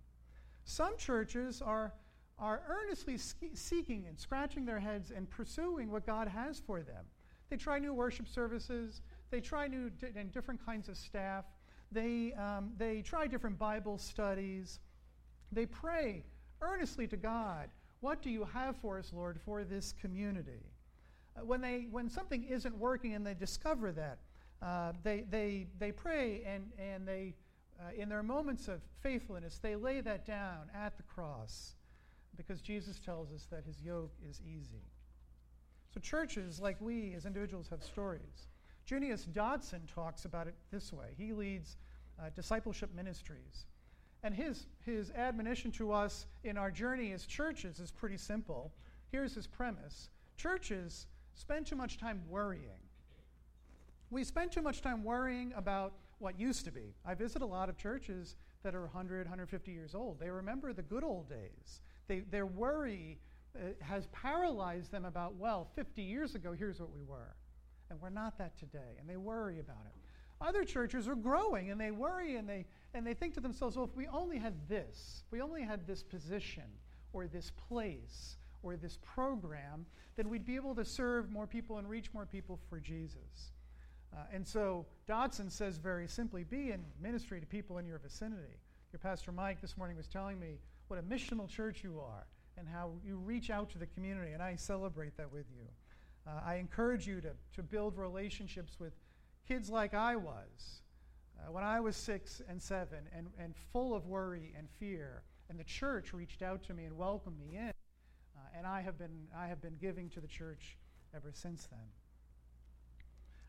Some 0.64 0.98
churches 0.98 1.62
are, 1.62 1.94
are 2.40 2.64
earnestly 2.68 3.18
seeking 3.18 4.06
and 4.08 4.20
scratching 4.20 4.66
their 4.66 4.80
heads 4.80 5.12
and 5.12 5.30
pursuing 5.30 5.92
what 5.92 6.06
God 6.06 6.28
has 6.28 6.60
for 6.60 6.82
them. 6.82 7.06
They 7.50 7.58
try 7.58 7.80
new 7.80 7.94
worship 7.94 8.28
services, 8.28 9.02
they 9.30 9.42
try 9.42 9.68
new 9.68 9.90
di- 9.90 10.12
and 10.16 10.32
different 10.32 10.66
kinds 10.66 10.90
of 10.90 10.98
staff, 10.98 11.46
they, 11.92 12.34
um, 12.34 12.72
they 12.78 13.02
try 13.02 13.28
different 13.28 13.60
Bible 13.60 13.98
studies, 13.98 14.80
they 15.52 15.66
pray 15.66 16.24
earnestly 16.62 17.08
to 17.08 17.18
God, 17.18 17.70
What 18.02 18.24
do 18.24 18.32
you 18.32 18.46
have 18.52 18.76
for 18.78 18.98
us, 18.98 19.14
Lord, 19.14 19.40
for 19.40 19.64
this 19.64 19.94
community? 19.94 20.66
Uh, 21.38 21.46
when, 21.46 21.62
they, 21.62 21.88
when 21.92 22.10
something 22.10 22.44
isn't 22.44 22.76
working 22.76 23.14
and 23.14 23.26
they 23.26 23.36
discover 23.36 23.92
that, 23.92 24.18
uh, 24.62 24.94
they, 25.04 25.24
they, 25.30 25.68
they 25.80 25.92
pray 25.92 26.44
and, 26.46 26.70
and 26.78 27.08
they, 27.08 27.34
uh, 27.80 27.92
in 27.98 28.10
their 28.10 28.24
moments 28.24 28.68
of 28.68 28.82
faithfulness, 29.02 29.60
they 29.62 29.76
lay 29.76 30.02
that 30.02 30.26
down 30.26 30.70
at 30.74 30.98
the 30.98 31.04
cross 31.04 31.76
because 32.38 32.62
Jesus 32.62 33.00
tells 33.00 33.32
us 33.32 33.48
that 33.52 33.66
his 33.66 33.82
yoke 33.82 34.14
is 34.28 34.40
easy. 34.42 34.84
So, 35.94 36.00
churches, 36.00 36.60
like 36.62 36.80
we 36.80 37.14
as 37.16 37.26
individuals, 37.26 37.68
have 37.70 37.84
stories. 37.84 38.48
Junius 38.86 39.26
Dodson 39.26 39.82
talks 39.94 40.26
about 40.26 40.48
it 40.48 40.56
this 40.72 40.94
way. 40.94 41.08
He 41.18 41.34
leads 41.34 41.78
uh, 42.20 42.30
discipleship 42.36 42.92
ministries. 42.96 43.66
And 44.24 44.36
his, 44.36 44.68
his 44.86 45.12
admonition 45.12 45.72
to 45.72 45.92
us 45.92 46.28
in 46.44 46.58
our 46.58 46.70
journey 46.70 47.12
as 47.12 47.26
churches 47.26 47.80
is 47.80 47.92
pretty 47.92 48.18
simple. 48.18 48.72
Here's 49.12 49.34
his 49.34 49.48
premise 49.48 50.10
Churches 50.38 51.08
spend 51.34 51.66
too 51.66 51.76
much 51.76 51.98
time 51.98 52.22
worrying. 52.30 52.80
We 54.12 54.26
spend 54.26 54.52
too 54.52 54.62
much 54.62 54.82
time 54.82 55.06
worrying 55.06 55.54
about 55.56 55.94
what 56.20 56.38
used 56.38 56.66
to 56.66 56.72
be. 56.72 56.94
I 57.06 57.14
visit 57.14 57.42
a 57.42 57.46
lot 57.46 57.70
of 57.70 57.78
churches 57.78 58.36
that 58.62 58.76
are 58.76 58.82
100, 58.82 59.20
150 59.20 59.72
years 59.72 59.96
old. 59.96 60.20
They 60.20 60.30
remember 60.30 60.74
the 60.74 60.82
good 60.82 61.04
old 61.04 61.30
days. 61.30 61.80
They, 62.08 62.20
their 62.20 62.46
worry 62.46 63.20
uh, 63.56 63.70
has 63.80 64.08
paralyzed 64.08 64.92
them 64.92 65.06
about, 65.06 65.36
well, 65.36 65.70
50 65.76 66.02
years 66.02 66.36
ago, 66.36 66.52
here's 66.52 66.82
what 66.82 66.94
we 66.94 67.04
were. 67.04 67.36
And 67.90 68.02
we're 68.02 68.10
not 68.10 68.38
that 68.38 68.58
today. 68.60 68.98
And 69.00 69.10
they 69.10 69.16
worry 69.16 69.60
about 69.60 69.86
it. 69.86 69.94
Other 70.42 70.66
churches 70.66 71.08
are 71.08 71.16
growing 71.16 71.72
and 71.72 71.80
they 71.80 71.92
worry 71.92 72.36
and 72.36 72.50
they, 72.50 72.66
and 72.94 73.08
they 73.08 73.14
think 73.14 73.34
to 73.36 73.40
themselves, 73.40 73.78
well, 73.78 73.86
if 73.86 73.96
we 73.96 74.08
only 74.08 74.40
had 74.40 74.68
this, 74.68 75.24
if 75.26 75.32
we 75.32 75.42
only 75.42 75.62
had 75.62 75.88
this 75.88 76.04
position 76.04 76.66
or 77.14 77.28
this 77.28 77.52
place 77.70 78.36
or 78.62 78.76
this 78.76 79.00
program, 79.04 79.86
then 80.18 80.30
we'd 80.30 80.46
be 80.46 80.56
able 80.58 80.76
to 80.76 80.84
serve 80.84 81.32
more 81.32 81.48
people 81.48 81.78
and 81.78 81.90
reach 81.90 82.14
more 82.14 82.26
people 82.26 82.60
for 82.70 82.80
Jesus. 82.80 83.54
Uh, 84.14 84.24
and 84.34 84.46
so 84.46 84.86
Dodson 85.08 85.50
says 85.50 85.78
very 85.78 86.08
simply 86.08 86.44
be 86.44 86.72
in 86.72 86.84
ministry 87.02 87.40
to 87.40 87.46
people 87.46 87.78
in 87.78 87.86
your 87.86 88.00
vicinity. 88.00 88.60
Your 88.92 89.00
Pastor 89.00 89.32
Mike 89.32 89.62
this 89.62 89.78
morning 89.78 89.96
was 89.96 90.08
telling 90.08 90.40
me 90.40 90.60
what 90.88 91.00
a 91.00 91.04
missional 91.04 91.48
church 91.48 91.84
you 91.84 92.00
are 92.00 92.28
and 92.58 92.68
how 92.68 92.92
you 93.06 93.16
reach 93.16 93.50
out 93.50 93.70
to 93.70 93.78
the 93.78 93.86
community, 93.88 94.34
and 94.34 94.44
I 94.44 94.56
celebrate 94.56 95.16
that 95.18 95.32
with 95.32 95.46
you. 95.50 95.66
Uh, 96.28 96.42
I 96.46 96.56
encourage 96.56 97.08
you 97.08 97.22
to, 97.22 97.32
to 97.56 97.64
build 97.64 97.98
relationships 97.98 98.78
with 98.80 98.94
kids 99.48 99.70
like 99.70 99.94
I 99.94 100.16
was 100.16 100.82
uh, 101.40 101.52
when 101.52 101.64
I 101.64 101.80
was 101.80 101.96
six 101.96 102.42
and 102.48 102.62
seven 102.62 103.00
and, 103.16 103.28
and 103.40 103.56
full 103.72 103.94
of 103.94 104.06
worry 104.06 104.54
and 104.58 104.68
fear. 104.80 105.24
And 105.50 105.60
the 105.60 105.64
church 105.64 106.14
reached 106.14 106.42
out 106.42 106.64
to 106.64 106.74
me 106.74 106.86
and 106.86 106.98
welcomed 106.98 107.40
me 107.40 107.58
in. 107.58 107.74
Uh, 108.36 108.58
and 108.58 108.66
I 108.66 108.82
have, 108.82 108.98
been, 108.98 109.28
I 109.36 109.48
have 109.48 109.62
been 109.62 109.76
giving 109.80 110.10
to 110.12 110.22
the 110.22 110.28
church 110.28 110.78
ever 111.16 111.32
since 111.34 111.68
then. 111.68 111.80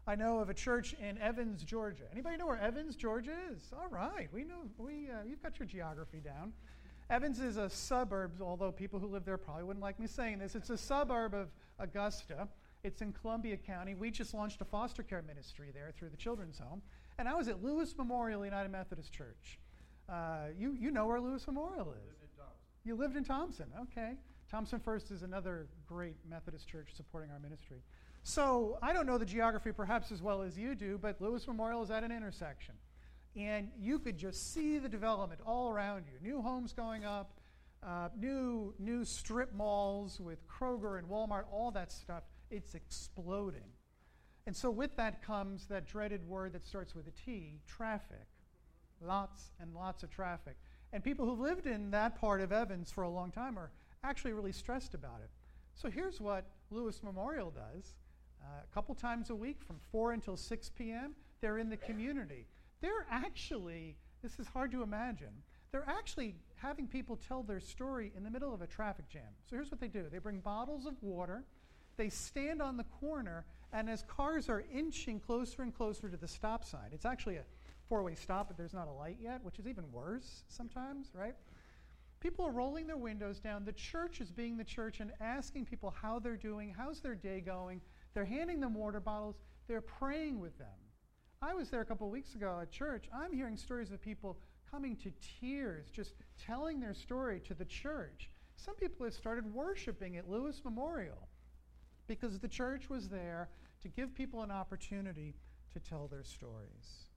I 0.07 0.17
know 0.17 0.41
of 0.41 0.51
a 0.51 0.55
church 0.55 0.95
in 0.95 1.17
Evans, 1.19 1.63
Georgia. 1.63 2.05
Anybody 2.11 2.37
know 2.37 2.47
where 2.47 2.59
Evans, 2.59 2.97
Georgia 2.97 3.35
is? 3.53 3.71
All 3.73 3.89
right, 3.89 4.29
we 4.33 4.43
know 4.43 4.63
we 4.77 5.09
uh, 5.09 5.23
you've 5.27 5.43
got 5.43 5.59
your 5.59 5.67
geography 5.67 6.19
down. 6.19 6.53
Evans 7.09 7.39
is 7.39 7.57
a 7.57 7.71
suburb, 7.71 8.41
although 8.41 8.73
people 8.73 8.99
who 8.99 9.07
live 9.07 9.25
there 9.25 9.39
probably 9.39 9.65
wouldn't 9.65 9.83
like 9.83 10.01
me 10.01 10.07
saying 10.07 10.39
this. 10.39 10.55
It's 10.55 10.71
a 10.71 10.79
suburb 10.79 11.35
of 11.35 11.49
Augusta. 11.79 12.49
It's 12.83 13.01
in 13.01 13.13
Columbia 13.13 13.57
County. 13.57 13.95
We 13.95 14.11
just 14.11 14.35
launched 14.35 14.61
a 14.61 14.65
foster 14.65 15.05
care 15.05 15.23
ministry 15.23 15.71
there 15.73 15.93
through 15.97 16.09
the 16.09 16.17
Children's 16.17 16.59
Home. 16.59 16.83
And 17.19 17.29
I 17.29 17.35
was 17.35 17.47
at 17.47 17.63
Lewis 17.63 17.95
Memorial 17.97 18.45
United 18.45 18.73
Methodist 18.73 19.13
Church. 19.13 19.61
Uh, 20.09 20.47
you, 20.59 20.77
you 20.81 20.91
know 20.91 21.07
where 21.07 21.21
Lewis 21.21 21.47
Memorial 21.47 21.93
is. 21.93 22.23
You 22.85 22.97
lived 22.97 23.17
in 23.17 23.23
Thompson, 23.23 23.67
okay. 23.83 24.15
Thompson 24.51 24.81
First 24.81 25.13
is 25.13 25.23
another 25.23 25.69
great 25.87 26.17
Methodist 26.29 26.69
church 26.69 26.89
supporting 26.95 27.31
our 27.31 27.39
ministry. 27.39 27.79
So 28.25 28.79
I 28.83 28.93
don't 28.93 29.07
know 29.07 29.19
the 29.19 29.26
geography 29.26 29.73
perhaps 29.73 30.12
as 30.12 30.23
well 30.23 30.43
as 30.43 30.57
you 30.57 30.75
do, 30.75 30.99
but 31.00 31.21
Lewis 31.21 31.47
Memorial 31.47 31.83
is 31.83 31.91
at 31.91 32.05
an 32.05 32.12
intersection. 32.12 32.75
And 33.35 33.71
you 33.81 33.99
could 33.99 34.17
just 34.17 34.52
see 34.52 34.79
the 34.79 34.88
development 34.88 35.41
all 35.47 35.71
around 35.71 36.05
you. 36.07 36.19
New 36.23 36.43
homes 36.43 36.73
going 36.73 37.05
up, 37.05 37.41
uh, 37.83 38.09
new, 38.17 38.75
new 38.79 39.05
strip 39.05 39.52
malls 39.55 40.21
with 40.21 40.47
Kroger 40.47 40.99
and 40.99 41.09
Walmart, 41.09 41.45
all 41.50 41.71
that 41.73 41.91
stuff. 41.91 42.23
It's 42.50 42.75
exploding. 42.75 43.73
And 44.47 44.55
so 44.55 44.71
with 44.71 44.95
that 44.97 45.23
comes 45.23 45.67
that 45.67 45.87
dreaded 45.87 46.26
word 46.29 46.52
that 46.52 46.67
starts 46.67 46.95
with 46.95 47.07
a 47.09 47.12
T 47.12 47.61
traffic. 47.67 48.26
Lots 49.00 49.50
and 49.61 49.75
lots 49.75 50.02
of 50.02 50.11
traffic. 50.11 50.57
And 50.93 51.02
people 51.02 51.26
who've 51.26 51.41
lived 51.41 51.67
in 51.67 51.91
that 51.91 52.21
part 52.21 52.41
of 52.41 52.52
Evans 52.52 52.93
for 52.93 53.02
a 53.02 53.09
long 53.09 53.33
time 53.33 53.59
are 53.59 53.71
actually 54.05 54.33
really 54.33 54.52
stressed 54.52 54.95
about 54.95 55.21
it. 55.25 55.31
So 55.75 55.88
here's 55.88 56.21
what 56.21 56.45
Lewis 56.71 57.02
Memorial 57.02 57.50
does 57.50 57.95
uh, 58.43 58.63
a 58.63 58.75
couple 58.75 58.95
times 58.95 59.31
a 59.31 59.35
week 59.35 59.59
from 59.67 59.77
4 59.91 60.13
until 60.13 60.37
6 60.37 60.71
p.m. 60.71 61.15
They're 61.41 61.59
in 61.59 61.69
the 61.69 61.77
community. 61.77 62.47
They're 62.81 63.07
actually, 63.11 63.97
this 64.23 64.39
is 64.39 64.47
hard 64.49 64.73
to 64.73 64.83
imagine, 64.83 65.33
they're 65.71 65.89
actually 65.89 66.35
having 66.57 66.87
people 66.87 67.17
tell 67.17 67.43
their 67.43 67.61
story 67.61 68.13
in 68.17 68.25
the 68.25 68.31
middle 68.31 68.53
of 68.53 68.61
a 68.61 68.67
traffic 68.67 69.09
jam. 69.09 69.23
So 69.49 69.57
here's 69.57 69.71
what 69.71 69.81
they 69.81 69.89
do 69.89 70.05
they 70.11 70.19
bring 70.19 70.41
bottles 70.41 70.87
of 70.87 70.95
water, 71.03 71.45
they 71.97 72.09
stand 72.09 72.61
on 72.61 72.77
the 72.77 72.85
corner, 72.85 73.45
and 73.73 73.89
as 73.89 74.03
cars 74.03 74.49
are 74.49 74.65
inching 74.73 75.19
closer 75.21 75.63
and 75.63 75.75
closer 75.75 76.09
to 76.09 76.17
the 76.17 76.29
stop 76.29 76.65
sign, 76.65 76.91
it's 76.93 77.07
actually 77.07 77.37
a 77.37 77.45
four 77.89 78.03
way 78.03 78.15
stop, 78.15 78.49
but 78.49 78.57
there's 78.57 78.75
not 78.75 78.89
a 78.89 78.93
light 78.93 79.19
yet, 79.21 79.43
which 79.43 79.59
is 79.59 79.67
even 79.67 79.91
worse 79.93 80.45
sometimes, 80.49 81.11
right? 81.15 81.35
People 82.21 82.47
are 82.47 82.53
rolling 82.53 82.87
their 82.87 82.97
windows 82.97 83.41
down. 83.41 83.65
The 83.65 83.73
church 83.73 84.21
is 84.21 84.31
being 84.31 84.57
the 84.57 84.65
church 84.65 85.01
and 85.01 85.11
asking 85.21 85.65
people 85.65 85.93
how 86.01 86.19
they're 86.19 86.37
doing, 86.37 86.73
how's 86.77 87.01
their 87.01 87.15
day 87.15 87.41
going, 87.41 87.81
they're 88.14 88.25
handing 88.25 88.61
them 88.61 88.75
water 88.75 89.00
bottles, 89.00 89.37
they're 89.69 89.81
praying 89.81 90.40
with 90.40 90.57
them. 90.59 90.69
I 91.40 91.54
was 91.54 91.71
there 91.71 91.81
a 91.81 91.85
couple 91.85 92.09
weeks 92.09 92.35
ago 92.35 92.59
at 92.62 92.71
church. 92.71 93.09
I'm 93.12 93.33
hearing 93.33 93.57
stories 93.57 93.90
of 93.90 94.00
people 94.00 94.38
coming 94.71 94.97
to 94.97 95.12
tears, 95.40 95.90
just 95.90 96.14
telling 96.47 96.81
their 96.81 96.95
story 96.95 97.40
to 97.40 97.54
the 97.54 97.64
church. 97.64 98.31
Some 98.57 98.75
people 98.76 99.04
have 99.04 99.14
started 99.14 99.52
worshiping 99.52 100.16
at 100.16 100.31
Lewis 100.31 100.61
Memorial 100.64 101.28
because 102.07 102.38
the 102.38 102.49
church 102.49 102.88
was 102.88 103.09
there 103.09 103.49
to 103.83 103.88
give 103.88 104.14
people 104.14 104.42
an 104.42 104.50
opportunity 104.50 105.35
to 105.73 105.81
tell 105.81 106.07
their 106.07 106.23
stories. 106.23 107.09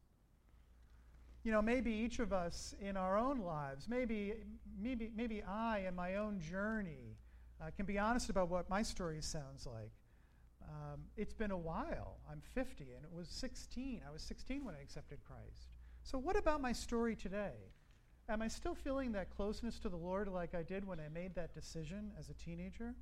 You 1.44 1.52
know, 1.52 1.62
maybe 1.62 1.92
each 1.92 2.18
of 2.20 2.34
us 2.34 2.74
in 2.82 2.98
our 2.98 3.18
own 3.18 3.40
lives, 3.40 3.88
maybe, 3.88 4.34
maybe, 4.82 5.12
maybe 5.16 5.44
I 5.44 5.86
in 5.88 5.96
my 5.96 6.16
own 6.16 6.40
journey 6.40 7.18
uh, 7.62 7.70
can 7.76 7.86
be 7.86 8.00
honest 8.00 8.30
about 8.30 8.50
what 8.50 8.70
my 8.70 8.82
story 8.82 9.22
sounds 9.22 9.68
like. 9.68 9.92
Um, 10.68 11.02
it's 11.16 11.34
been 11.34 11.52
a 11.52 11.58
while. 11.58 12.18
I'm 12.30 12.42
50, 12.54 12.84
and 12.96 13.04
it 13.04 13.12
was 13.12 13.28
16. 13.30 14.02
I 14.08 14.12
was 14.12 14.22
16 14.22 14.64
when 14.64 14.76
I 14.76 14.82
accepted 14.82 15.20
Christ. 15.24 15.68
So, 16.04 16.18
what 16.18 16.36
about 16.36 16.62
my 16.62 16.72
story 16.72 17.16
today? 17.16 17.54
Am 18.28 18.42
I 18.42 18.48
still 18.48 18.76
feeling 18.76 19.12
that 19.12 19.30
closeness 19.30 19.80
to 19.80 19.90
the 19.90 19.98
Lord 19.98 20.28
like 20.28 20.56
I 20.56 20.64
did 20.64 20.86
when 20.86 21.00
I 21.00 21.08
made 21.10 21.36
that 21.36 21.54
decision 21.54 22.12
as 22.20 22.30
a 22.30 22.34
teenager? 22.34 22.96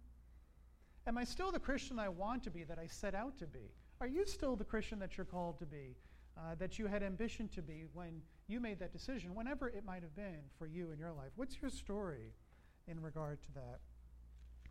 Am 1.08 1.18
I 1.18 1.24
still 1.24 1.52
the 1.52 1.60
Christian 1.60 2.00
I 2.00 2.10
want 2.10 2.44
to 2.44 2.50
be, 2.50 2.64
that 2.64 2.80
I 2.80 2.88
set 2.88 3.16
out 3.16 3.38
to 3.40 3.48
be? 3.48 3.72
Are 4.02 4.08
you 4.08 4.26
still 4.26 4.56
the 4.56 4.66
Christian 4.66 5.00
that 5.00 5.18
you're 5.18 5.26
called 5.26 5.60
to 5.60 5.66
be, 5.66 5.96
uh, 6.38 6.56
that 6.56 6.78
you 6.78 6.88
had 6.88 7.04
ambition 7.04 7.48
to 7.50 7.62
be 7.62 7.86
when 7.94 8.22
you 8.48 8.60
made 8.60 8.80
that 8.80 8.92
decision, 8.92 9.34
whenever 9.34 9.70
it 9.70 9.86
might 9.86 10.02
have 10.02 10.16
been 10.16 10.42
for 10.58 10.66
you 10.66 10.92
in 10.92 11.00
your 11.00 11.14
life? 11.14 11.32
What's 11.36 11.62
your 11.62 11.72
story 11.72 12.34
in 12.88 13.02
regard 13.02 13.42
to 13.44 13.52
that? 13.54 13.80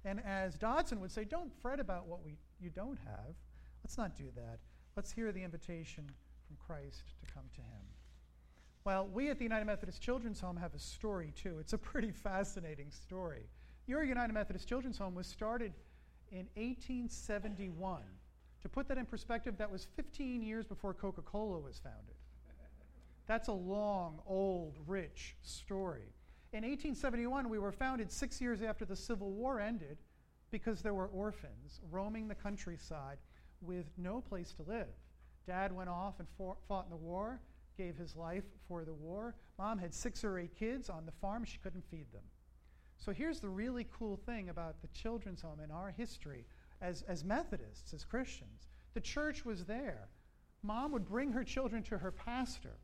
And 0.05 0.21
as 0.25 0.57
Dodson 0.59 1.01
would 1.01 1.13
say, 1.13 1.25
don't 1.25 1.53
fret 1.63 1.81
about 1.81 2.07
what 2.07 2.23
we, 2.25 2.37
you 2.63 2.71
don't 2.71 2.99
have. 3.05 3.35
Let's 3.85 3.99
not 3.99 4.17
do 4.17 4.25
that. 4.37 4.61
Let's 4.97 5.11
hear 5.11 5.33
the 5.33 5.43
invitation 5.43 6.09
from 6.47 6.57
Christ 6.65 7.03
to 7.21 7.35
come 7.35 7.45
to 7.55 7.61
him. 7.61 7.87
Well, 8.85 9.09
we 9.13 9.31
at 9.31 9.39
the 9.39 9.45
United 9.45 9.65
Methodist 9.65 10.01
Children's 10.01 10.41
Home 10.41 10.57
have 10.57 10.75
a 10.75 10.79
story 10.79 11.33
too. 11.35 11.59
It's 11.61 11.73
a 11.73 11.79
pretty 11.79 12.11
fascinating 12.25 12.91
story. 12.91 13.49
Your 13.87 14.05
United 14.05 14.33
Methodist 14.33 14.69
Children's 14.69 14.99
Home 14.99 15.15
was 15.15 15.27
started 15.27 15.73
in 16.31 16.47
1871. 16.55 18.03
To 18.63 18.69
put 18.69 18.89
that 18.89 18.99
in 18.99 19.07
perspective, 19.07 19.57
that 19.59 19.71
was 19.71 19.87
15 19.97 20.43
years 20.43 20.67
before 20.67 20.95
Coca 20.95 21.23
Cola 21.23 21.59
was 21.59 21.79
founded. 21.79 22.15
That's 23.27 23.49
a 23.49 23.53
long, 23.53 24.21
old, 24.27 24.79
rich 24.87 25.37
story. 25.43 26.13
In 26.53 26.63
1871, 26.65 27.49
we 27.49 27.59
were 27.59 27.73
founded 27.73 28.11
six 28.11 28.41
years 28.41 28.63
after 28.63 28.85
the 28.85 28.97
Civil 28.97 29.31
War 29.31 29.61
ended 29.61 29.99
because 30.53 30.83
there 30.83 30.95
were 30.95 31.09
orphans 31.09 31.81
roaming 31.91 32.29
the 32.29 32.35
countryside 32.35 33.19
with 33.61 33.87
no 33.97 34.21
place 34.21 34.53
to 34.53 34.63
live. 34.63 34.87
Dad 35.47 35.75
went 35.75 35.89
off 35.89 36.21
and 36.21 36.29
fought 36.69 36.85
in 36.85 36.91
the 36.91 36.97
war, 36.97 37.41
gave 37.77 37.97
his 37.97 38.15
life 38.15 38.45
for 38.69 38.85
the 38.85 38.93
war. 38.93 39.35
Mom 39.59 39.79
had 39.79 39.93
six 39.93 40.23
or 40.23 40.39
eight 40.39 40.55
kids 40.55 40.89
on 40.89 41.07
the 41.07 41.13
farm, 41.13 41.45
she 41.45 41.59
couldn't 41.59 41.85
feed 41.91 42.07
them. 42.13 42.23
So 42.99 43.13
here's 43.13 43.41
the 43.41 43.49
really 43.49 43.89
cool 43.99 44.17
thing 44.17 44.51
about 44.51 44.81
the 44.81 44.89
children's 44.89 45.43
home 45.43 45.59
in 45.59 45.73
our 45.73 45.91
history 45.91 46.45
as, 46.81 47.03
as 47.03 47.25
Methodists, 47.25 47.93
as 47.93 48.05
Christians. 48.05 48.69
The 48.95 49.01
church 49.01 49.45
was 49.45 49.65
there. 49.65 50.09
Mom 50.63 50.93
would 50.93 51.07
bring 51.07 51.33
her 51.33 51.43
children 51.43 51.83
to 51.85 51.99
her 51.99 52.13
pastor 52.13 52.77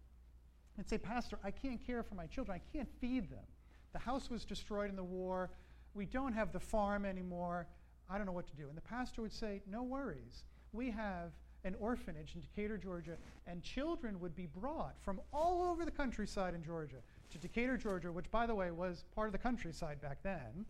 and 0.77 0.87
say, 0.87 0.99
Pastor, 0.99 1.39
I 1.45 1.51
can't 1.51 1.85
care 1.85 2.03
for 2.03 2.15
my 2.15 2.27
children. 2.27 2.61
I 2.61 2.77
can't 2.77 2.89
feed 3.01 3.31
them. 3.31 3.45
The 3.93 3.99
house 3.99 4.31
was 4.31 4.45
destroyed 4.45 4.91
in 4.91 4.97
the 4.97 5.05
war. 5.05 5.51
We 5.99 6.07
don't 6.07 6.33
have 6.33 6.53
the 6.53 6.61
farm 6.61 7.05
anymore. 7.05 7.67
I 8.09 8.19
don't 8.19 8.27
know 8.27 8.33
what 8.33 8.47
to 8.47 8.57
do. 8.57 8.69
And 8.69 8.77
the 8.77 8.83
pastor 8.83 9.21
would 9.21 9.33
say, 9.33 9.63
No 9.69 9.83
worries. 9.83 10.45
We 10.73 10.93
have 10.93 11.33
an 11.65 11.75
orphanage 11.81 12.37
in 12.37 12.41
Decatur, 12.41 12.79
Georgia, 12.79 13.17
and 13.49 13.65
children 13.65 14.21
would 14.21 14.37
be 14.37 14.47
brought 14.47 14.95
from 15.01 15.21
all 15.33 15.69
over 15.69 15.85
the 15.85 15.91
countryside 15.91 16.55
in 16.55 16.63
Georgia 16.63 16.99
to 17.31 17.39
Decatur, 17.39 17.77
Georgia, 17.77 18.13
which, 18.13 18.31
by 18.31 18.47
the 18.47 18.55
way, 18.55 18.71
was 18.71 19.07
part 19.13 19.27
of 19.27 19.33
the 19.33 19.39
countryside 19.39 20.01
back 20.01 20.19
then. 20.23 20.65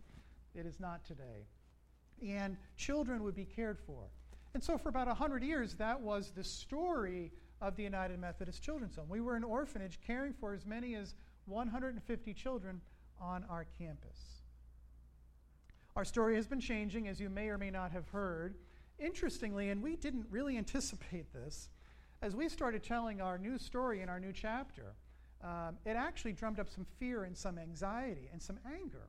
It 0.55 0.65
is 0.65 0.79
not 0.79 1.05
today. 1.05 1.45
And 2.27 2.57
children 2.75 3.21
would 3.23 3.35
be 3.35 3.45
cared 3.45 3.77
for. 3.77 4.09
And 4.55 4.63
so, 4.63 4.79
for 4.79 4.89
about 4.89 5.05
100 5.05 5.43
years, 5.43 5.75
that 5.75 6.01
was 6.01 6.31
the 6.31 6.43
story 6.43 7.31
of 7.61 7.75
the 7.75 7.83
United 7.83 8.19
Methodist 8.19 8.63
Children's 8.63 8.95
Home. 8.95 9.07
We 9.07 9.21
were 9.21 9.35
an 9.35 9.43
orphanage 9.43 9.99
caring 10.05 10.33
for 10.33 10.55
as 10.55 10.65
many 10.65 10.95
as 10.95 11.13
150 11.45 12.33
children 12.33 12.81
on 13.21 13.45
our 13.47 13.67
campus. 13.77 14.38
Our 15.95 16.05
story 16.05 16.35
has 16.35 16.47
been 16.47 16.59
changing, 16.59 17.07
as 17.07 17.19
you 17.19 17.29
may 17.29 17.49
or 17.49 17.57
may 17.57 17.71
not 17.71 17.91
have 17.91 18.07
heard. 18.09 18.55
Interestingly, 18.99 19.69
and 19.69 19.81
we 19.81 19.95
didn't 19.95 20.25
really 20.29 20.57
anticipate 20.63 21.33
this, 21.33 21.69
as 22.21 22.35
we 22.35 22.49
started 22.49 22.83
telling 22.83 23.21
our 23.21 23.37
new 23.37 23.57
story 23.57 24.01
in 24.01 24.09
our 24.09 24.19
new 24.19 24.33
chapter, 24.33 24.95
um, 25.41 25.77
it 25.85 25.95
actually 25.95 26.33
drummed 26.33 26.59
up 26.59 26.69
some 26.69 26.85
fear 26.99 27.23
and 27.23 27.35
some 27.35 27.57
anxiety 27.57 28.29
and 28.31 28.41
some 28.41 28.59
anger. 28.65 29.07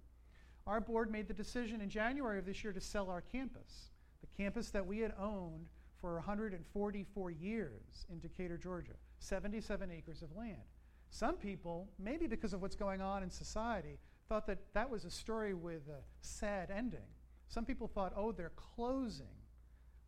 Our 0.66 0.80
board 0.80 1.10
made 1.10 1.26
the 1.26 1.34
decision 1.34 1.80
in 1.80 1.88
January 1.88 2.38
of 2.38 2.46
this 2.46 2.62
year 2.62 2.72
to 2.72 2.80
sell 2.80 3.10
our 3.10 3.20
campus, 3.20 3.90
the 4.20 4.42
campus 4.42 4.70
that 4.70 4.86
we 4.86 5.00
had 5.00 5.12
owned 5.18 5.66
for 6.00 6.14
144 6.14 7.30
years 7.32 8.06
in 8.10 8.20
Decatur, 8.20 8.56
Georgia, 8.56 8.92
77 9.18 9.90
acres 9.90 10.22
of 10.22 10.34
land. 10.36 10.62
Some 11.10 11.36
people, 11.36 11.88
maybe 11.98 12.26
because 12.28 12.52
of 12.52 12.62
what's 12.62 12.76
going 12.76 13.00
on 13.00 13.24
in 13.24 13.30
society, 13.30 13.98
thought 14.30 14.46
that 14.46 14.58
that 14.74 14.88
was 14.88 15.04
a 15.04 15.10
story 15.10 15.54
with 15.54 15.82
a 15.88 16.02
sad 16.20 16.70
ending. 16.70 17.10
Some 17.48 17.64
people 17.64 17.88
thought, 17.88 18.12
oh, 18.16 18.30
they're 18.30 18.52
closing. 18.54 19.26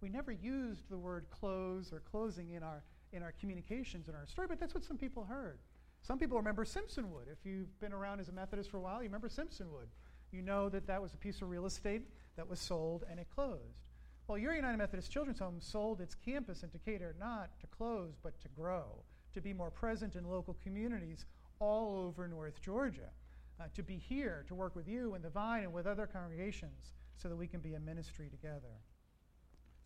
We 0.01 0.09
never 0.09 0.31
used 0.31 0.89
the 0.89 0.97
word 0.97 1.27
close 1.29 1.93
or 1.93 1.99
closing 1.99 2.53
in 2.53 2.63
our, 2.63 2.85
in 3.13 3.25
our 3.25 3.33
communications 3.41 4.09
in 4.09 4.15
our 4.15 4.27
story, 4.29 4.47
but 4.47 4.61
that's 4.61 4.75
what 4.75 4.85
some 4.85 4.97
people 4.97 5.25
heard. 5.25 5.59
Some 6.03 6.21
people 6.21 6.39
remember 6.39 6.65
Simpsonwood. 6.65 7.27
If 7.33 7.45
you've 7.45 7.79
been 7.81 7.93
around 7.93 8.21
as 8.21 8.29
a 8.29 8.33
Methodist 8.33 8.71
for 8.71 8.77
a 8.77 8.81
while, 8.81 8.99
you 8.99 9.09
remember 9.09 9.29
Simpsonwood. 9.29 9.89
You 10.31 10.43
know 10.43 10.69
that 10.69 10.87
that 10.87 11.03
was 11.03 11.15
a 11.15 11.19
piece 11.19 11.43
of 11.43 11.51
real 11.51 11.67
estate 11.67 12.03
that 12.37 12.49
was 12.49 12.61
sold 12.61 13.05
and 13.11 13.19
it 13.19 13.27
closed. 13.35 13.83
Well, 14.29 14.39
your 14.39 14.55
United 14.55 14.79
Methodist 14.79 15.11
Children's 15.11 15.41
Home 15.41 15.61
sold 15.61 16.01
its 16.01 16.15
campus 16.15 16.63
in 16.63 16.71
Decatur 16.71 17.17
not 17.19 17.59
to 17.61 17.67
close, 17.67 18.15
but 18.23 18.41
to 18.41 18.49
grow, 18.51 19.03
to 19.35 19.41
be 19.41 19.53
more 19.53 19.73
present 19.73 20.15
in 20.15 20.31
local 20.31 20.57
communities 20.63 21.27
all 21.59 21.97
over 21.97 22.29
North 22.29 22.63
Georgia, 22.63 23.11
uh, 23.61 23.65
to 23.75 23.83
be 23.83 23.97
here 23.97 24.45
to 24.49 24.55
work 24.55 24.75
with 24.75 24.89
you 24.89 25.15
and 25.15 25.25
the 25.25 25.31
Vine 25.31 25.65
and 25.65 25.73
with 25.73 25.87
other 25.87 26.07
congregations 26.07 26.93
so 27.17 27.29
that 27.29 27.37
we 27.37 27.47
can 27.47 27.61
be 27.61 27.75
a 27.75 27.81
ministry 27.81 28.29
together. 28.29 28.81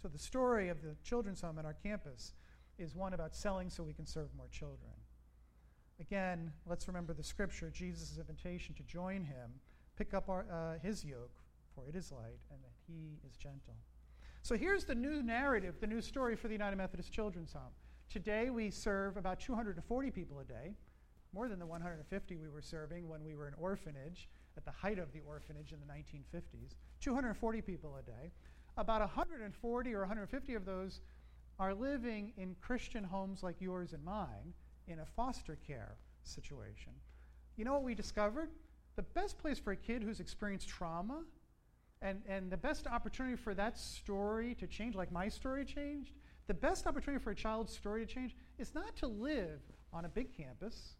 So, 0.00 0.08
the 0.08 0.18
story 0.18 0.68
of 0.68 0.82
the 0.82 0.94
Children's 1.02 1.40
Home 1.40 1.58
at 1.58 1.64
our 1.64 1.74
campus 1.74 2.34
is 2.78 2.94
one 2.94 3.14
about 3.14 3.34
selling 3.34 3.70
so 3.70 3.82
we 3.82 3.94
can 3.94 4.06
serve 4.06 4.28
more 4.36 4.48
children. 4.48 4.92
Again, 6.00 6.52
let's 6.66 6.86
remember 6.88 7.14
the 7.14 7.22
scripture 7.22 7.70
Jesus' 7.70 8.18
invitation 8.18 8.74
to 8.74 8.82
join 8.82 9.24
him, 9.24 9.50
pick 9.96 10.12
up 10.12 10.28
our, 10.28 10.46
uh, 10.52 10.78
his 10.86 11.04
yoke, 11.04 11.40
for 11.74 11.88
it 11.88 11.96
is 11.96 12.12
light, 12.12 12.40
and 12.50 12.62
that 12.62 12.72
he 12.86 13.18
is 13.26 13.36
gentle. 13.36 13.76
So 14.42 14.56
here's 14.56 14.84
the 14.84 14.94
new 14.94 15.22
narrative, 15.22 15.76
the 15.80 15.86
new 15.86 16.02
story 16.02 16.36
for 16.36 16.48
the 16.48 16.54
United 16.54 16.76
Methodist 16.76 17.12
Children's 17.12 17.52
Home. 17.54 17.72
Today 18.10 18.50
we 18.50 18.70
serve 18.70 19.16
about 19.16 19.40
240 19.40 20.10
people 20.10 20.38
a 20.38 20.44
day, 20.44 20.74
more 21.36 21.48
than 21.48 21.58
the 21.58 21.66
150 21.66 22.36
we 22.36 22.48
were 22.48 22.62
serving 22.62 23.06
when 23.10 23.22
we 23.22 23.34
were 23.34 23.46
an 23.46 23.52
orphanage 23.60 24.26
at 24.56 24.64
the 24.64 24.70
height 24.70 24.98
of 24.98 25.12
the 25.12 25.20
orphanage 25.28 25.70
in 25.70 25.78
the 25.78 25.86
1950s. 25.86 26.76
240 27.02 27.60
people 27.60 27.94
a 27.96 28.02
day. 28.02 28.32
About 28.78 29.00
140 29.02 29.94
or 29.94 30.00
150 30.00 30.54
of 30.54 30.64
those 30.64 31.02
are 31.58 31.74
living 31.74 32.32
in 32.38 32.56
Christian 32.62 33.04
homes 33.04 33.42
like 33.42 33.60
yours 33.60 33.92
and 33.92 34.02
mine 34.02 34.54
in 34.88 35.00
a 35.00 35.04
foster 35.04 35.58
care 35.66 35.96
situation. 36.22 36.92
You 37.56 37.66
know 37.66 37.74
what 37.74 37.82
we 37.82 37.94
discovered? 37.94 38.48
The 38.96 39.02
best 39.02 39.36
place 39.36 39.58
for 39.58 39.72
a 39.72 39.76
kid 39.76 40.02
who's 40.02 40.20
experienced 40.20 40.70
trauma 40.70 41.22
and, 42.00 42.22
and 42.26 42.50
the 42.50 42.56
best 42.56 42.86
opportunity 42.86 43.36
for 43.36 43.52
that 43.52 43.78
story 43.78 44.54
to 44.54 44.66
change, 44.66 44.94
like 44.94 45.12
my 45.12 45.28
story 45.28 45.66
changed, 45.66 46.12
the 46.46 46.54
best 46.54 46.86
opportunity 46.86 47.22
for 47.22 47.32
a 47.32 47.36
child's 47.36 47.74
story 47.74 48.06
to 48.06 48.10
change 48.10 48.34
is 48.58 48.74
not 48.74 48.96
to 48.96 49.06
live 49.06 49.60
on 49.92 50.06
a 50.06 50.08
big 50.08 50.34
campus 50.34 50.94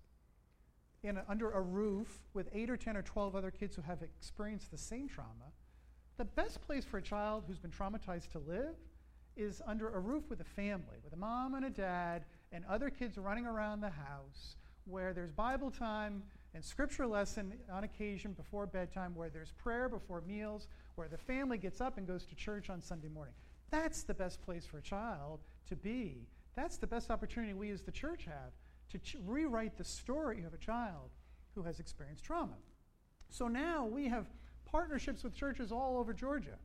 in 1.07 1.19
a, 1.19 1.25
under 1.29 1.51
a 1.51 1.61
roof 1.61 2.21
with 2.35 2.49
8 2.53 2.71
or 2.71 2.77
10 2.77 2.97
or 2.97 3.03
12 3.03 3.37
other 3.37 3.51
kids 3.51 3.77
who 3.77 3.83
have 3.83 4.03
experienced 4.03 4.71
the 4.71 4.79
same 4.79 5.09
trauma. 5.09 5.53
The 6.17 6.25
best 6.25 6.61
place 6.63 6.85
for 6.85 6.99
a 6.99 7.03
child 7.03 7.45
who's 7.47 7.59
been 7.59 7.71
traumatized 7.71 8.31
to 8.33 8.39
live 8.39 8.75
is 9.37 9.61
under 9.67 9.91
a 9.91 9.99
roof 9.99 10.25
with 10.31 10.41
a 10.41 10.45
family, 10.45 10.97
with 11.05 11.13
a 11.13 11.17
mom 11.17 11.55
and 11.55 11.67
a 11.67 11.71
dad 11.71 12.25
and 12.53 12.65
other 12.67 12.91
kids 12.91 13.19
running 13.19 13.47
around 13.47 13.81
the 13.81 13.91
house 13.91 14.57
where 14.85 15.13
there's 15.13 15.33
Bible 15.33 15.71
time 15.71 16.23
and 16.55 16.65
scripture 16.65 17.07
lesson 17.07 17.53
on 17.71 17.85
occasion 17.85 18.33
before 18.33 18.67
bedtime, 18.67 19.15
where 19.15 19.29
there's 19.29 19.53
prayer 19.53 19.89
before 19.89 20.23
meals, 20.23 20.69
where 20.95 21.09
the 21.09 21.19
family 21.19 21.59
gets 21.59 21.81
up 21.81 21.99
and 21.99 22.07
goes 22.07 22.25
to 22.25 22.35
church 22.35 22.71
on 22.71 22.81
Sunday 22.81 23.09
morning. 23.09 23.35
That's 23.71 24.05
the 24.05 24.15
best 24.15 24.41
place 24.41 24.65
for 24.65 24.79
a 24.79 24.83
child 24.83 25.41
to 25.69 25.77
be. 25.77 26.27
That's 26.55 26.79
the 26.79 26.87
best 26.87 27.11
opportunity 27.11 27.53
we 27.53 27.71
as 27.71 27.83
the 27.83 27.93
church 27.93 28.25
have 28.25 28.53
to 28.91 28.99
ch- 28.99 29.17
rewrite 29.25 29.77
the 29.77 29.85
story 29.85 30.45
of 30.45 30.55
a 30.55 30.59
child 30.59 31.11
who 31.55 31.63
has 31.63 31.81
experienced 31.81 32.25
trauma. 32.25 32.57
So 33.29 33.49
now 33.49 33.85
we 33.87 34.09
have 34.09 34.27
partnerships 34.65 35.25
with 35.25 35.35
churches 35.35 35.73
all 35.73 35.99
over 35.99 36.13
Georgia. 36.13 36.59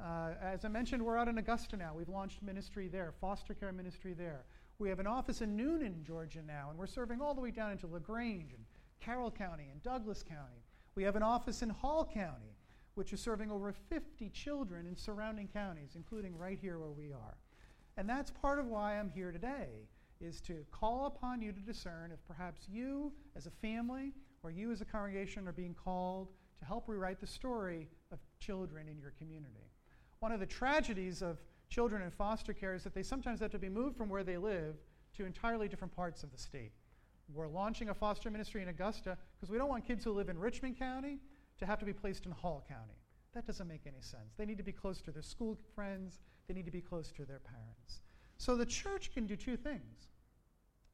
Uh, 0.00 0.32
as 0.40 0.64
I 0.64 0.68
mentioned, 0.68 1.02
we're 1.02 1.16
out 1.16 1.28
in 1.28 1.38
Augusta 1.38 1.76
now. 1.76 1.92
We've 1.94 2.08
launched 2.08 2.42
ministry 2.42 2.88
there, 2.88 3.12
foster 3.20 3.54
care 3.54 3.72
ministry 3.72 4.12
there. 4.12 4.44
We 4.78 4.88
have 4.88 4.98
an 4.98 5.06
office 5.06 5.40
in 5.40 5.56
Newnan, 5.56 6.02
Georgia 6.02 6.42
now, 6.46 6.68
and 6.70 6.78
we're 6.78 6.86
serving 6.86 7.20
all 7.20 7.34
the 7.34 7.40
way 7.40 7.52
down 7.52 7.70
into 7.70 7.86
LaGrange 7.86 8.52
and 8.52 8.64
Carroll 9.00 9.30
County 9.30 9.68
and 9.70 9.82
Douglas 9.82 10.22
County. 10.22 10.64
We 10.96 11.04
have 11.04 11.16
an 11.16 11.22
office 11.22 11.62
in 11.62 11.70
Hall 11.70 12.08
County 12.12 12.54
which 12.94 13.12
is 13.12 13.20
serving 13.20 13.50
over 13.50 13.72
50 13.72 14.28
children 14.30 14.86
in 14.86 14.96
surrounding 14.96 15.48
counties, 15.48 15.92
including 15.96 16.36
right 16.36 16.58
here 16.60 16.78
where 16.78 16.90
we 16.90 17.12
are. 17.12 17.36
And 17.96 18.08
that's 18.08 18.30
part 18.30 18.58
of 18.58 18.66
why 18.66 18.98
I'm 18.98 19.10
here 19.10 19.32
today, 19.32 19.88
is 20.20 20.40
to 20.42 20.64
call 20.70 21.06
upon 21.06 21.42
you 21.42 21.52
to 21.52 21.60
discern 21.60 22.10
if 22.12 22.24
perhaps 22.26 22.66
you 22.68 23.12
as 23.36 23.46
a 23.46 23.50
family 23.50 24.12
or 24.42 24.50
you 24.50 24.70
as 24.70 24.80
a 24.80 24.84
congregation 24.84 25.48
are 25.48 25.52
being 25.52 25.74
called 25.74 26.28
to 26.58 26.64
help 26.64 26.88
rewrite 26.88 27.20
the 27.20 27.26
story 27.26 27.88
of 28.12 28.18
children 28.38 28.88
in 28.88 28.98
your 28.98 29.12
community. 29.18 29.70
One 30.20 30.32
of 30.32 30.40
the 30.40 30.46
tragedies 30.46 31.22
of 31.22 31.38
children 31.68 32.02
in 32.02 32.10
foster 32.10 32.52
care 32.52 32.74
is 32.74 32.84
that 32.84 32.94
they 32.94 33.02
sometimes 33.02 33.40
have 33.40 33.50
to 33.50 33.58
be 33.58 33.68
moved 33.68 33.96
from 33.96 34.08
where 34.08 34.24
they 34.24 34.36
live 34.36 34.76
to 35.16 35.24
entirely 35.24 35.68
different 35.68 35.94
parts 35.94 36.22
of 36.22 36.30
the 36.30 36.38
state. 36.38 36.72
We're 37.32 37.48
launching 37.48 37.88
a 37.88 37.94
foster 37.94 38.30
ministry 38.30 38.62
in 38.62 38.68
Augusta 38.68 39.16
because 39.36 39.50
we 39.50 39.58
don't 39.58 39.68
want 39.68 39.86
kids 39.86 40.04
who 40.04 40.12
live 40.12 40.28
in 40.28 40.38
Richmond 40.38 40.78
County 40.78 41.18
to 41.58 41.66
have 41.66 41.78
to 41.78 41.84
be 41.84 41.92
placed 41.92 42.26
in 42.26 42.32
Hall 42.32 42.64
County. 42.68 42.98
That 43.34 43.46
doesn't 43.46 43.66
make 43.66 43.86
any 43.86 44.00
sense. 44.00 44.34
They 44.36 44.46
need 44.46 44.58
to 44.58 44.64
be 44.64 44.72
close 44.72 45.00
to 45.02 45.10
their 45.10 45.22
school 45.22 45.58
friends, 45.74 46.20
they 46.46 46.54
need 46.54 46.66
to 46.66 46.70
be 46.70 46.80
close 46.80 47.10
to 47.12 47.24
their 47.24 47.40
parents. 47.40 48.00
So 48.38 48.56
the 48.56 48.66
church 48.66 49.12
can 49.12 49.26
do 49.26 49.36
two 49.36 49.56
things. 49.56 50.08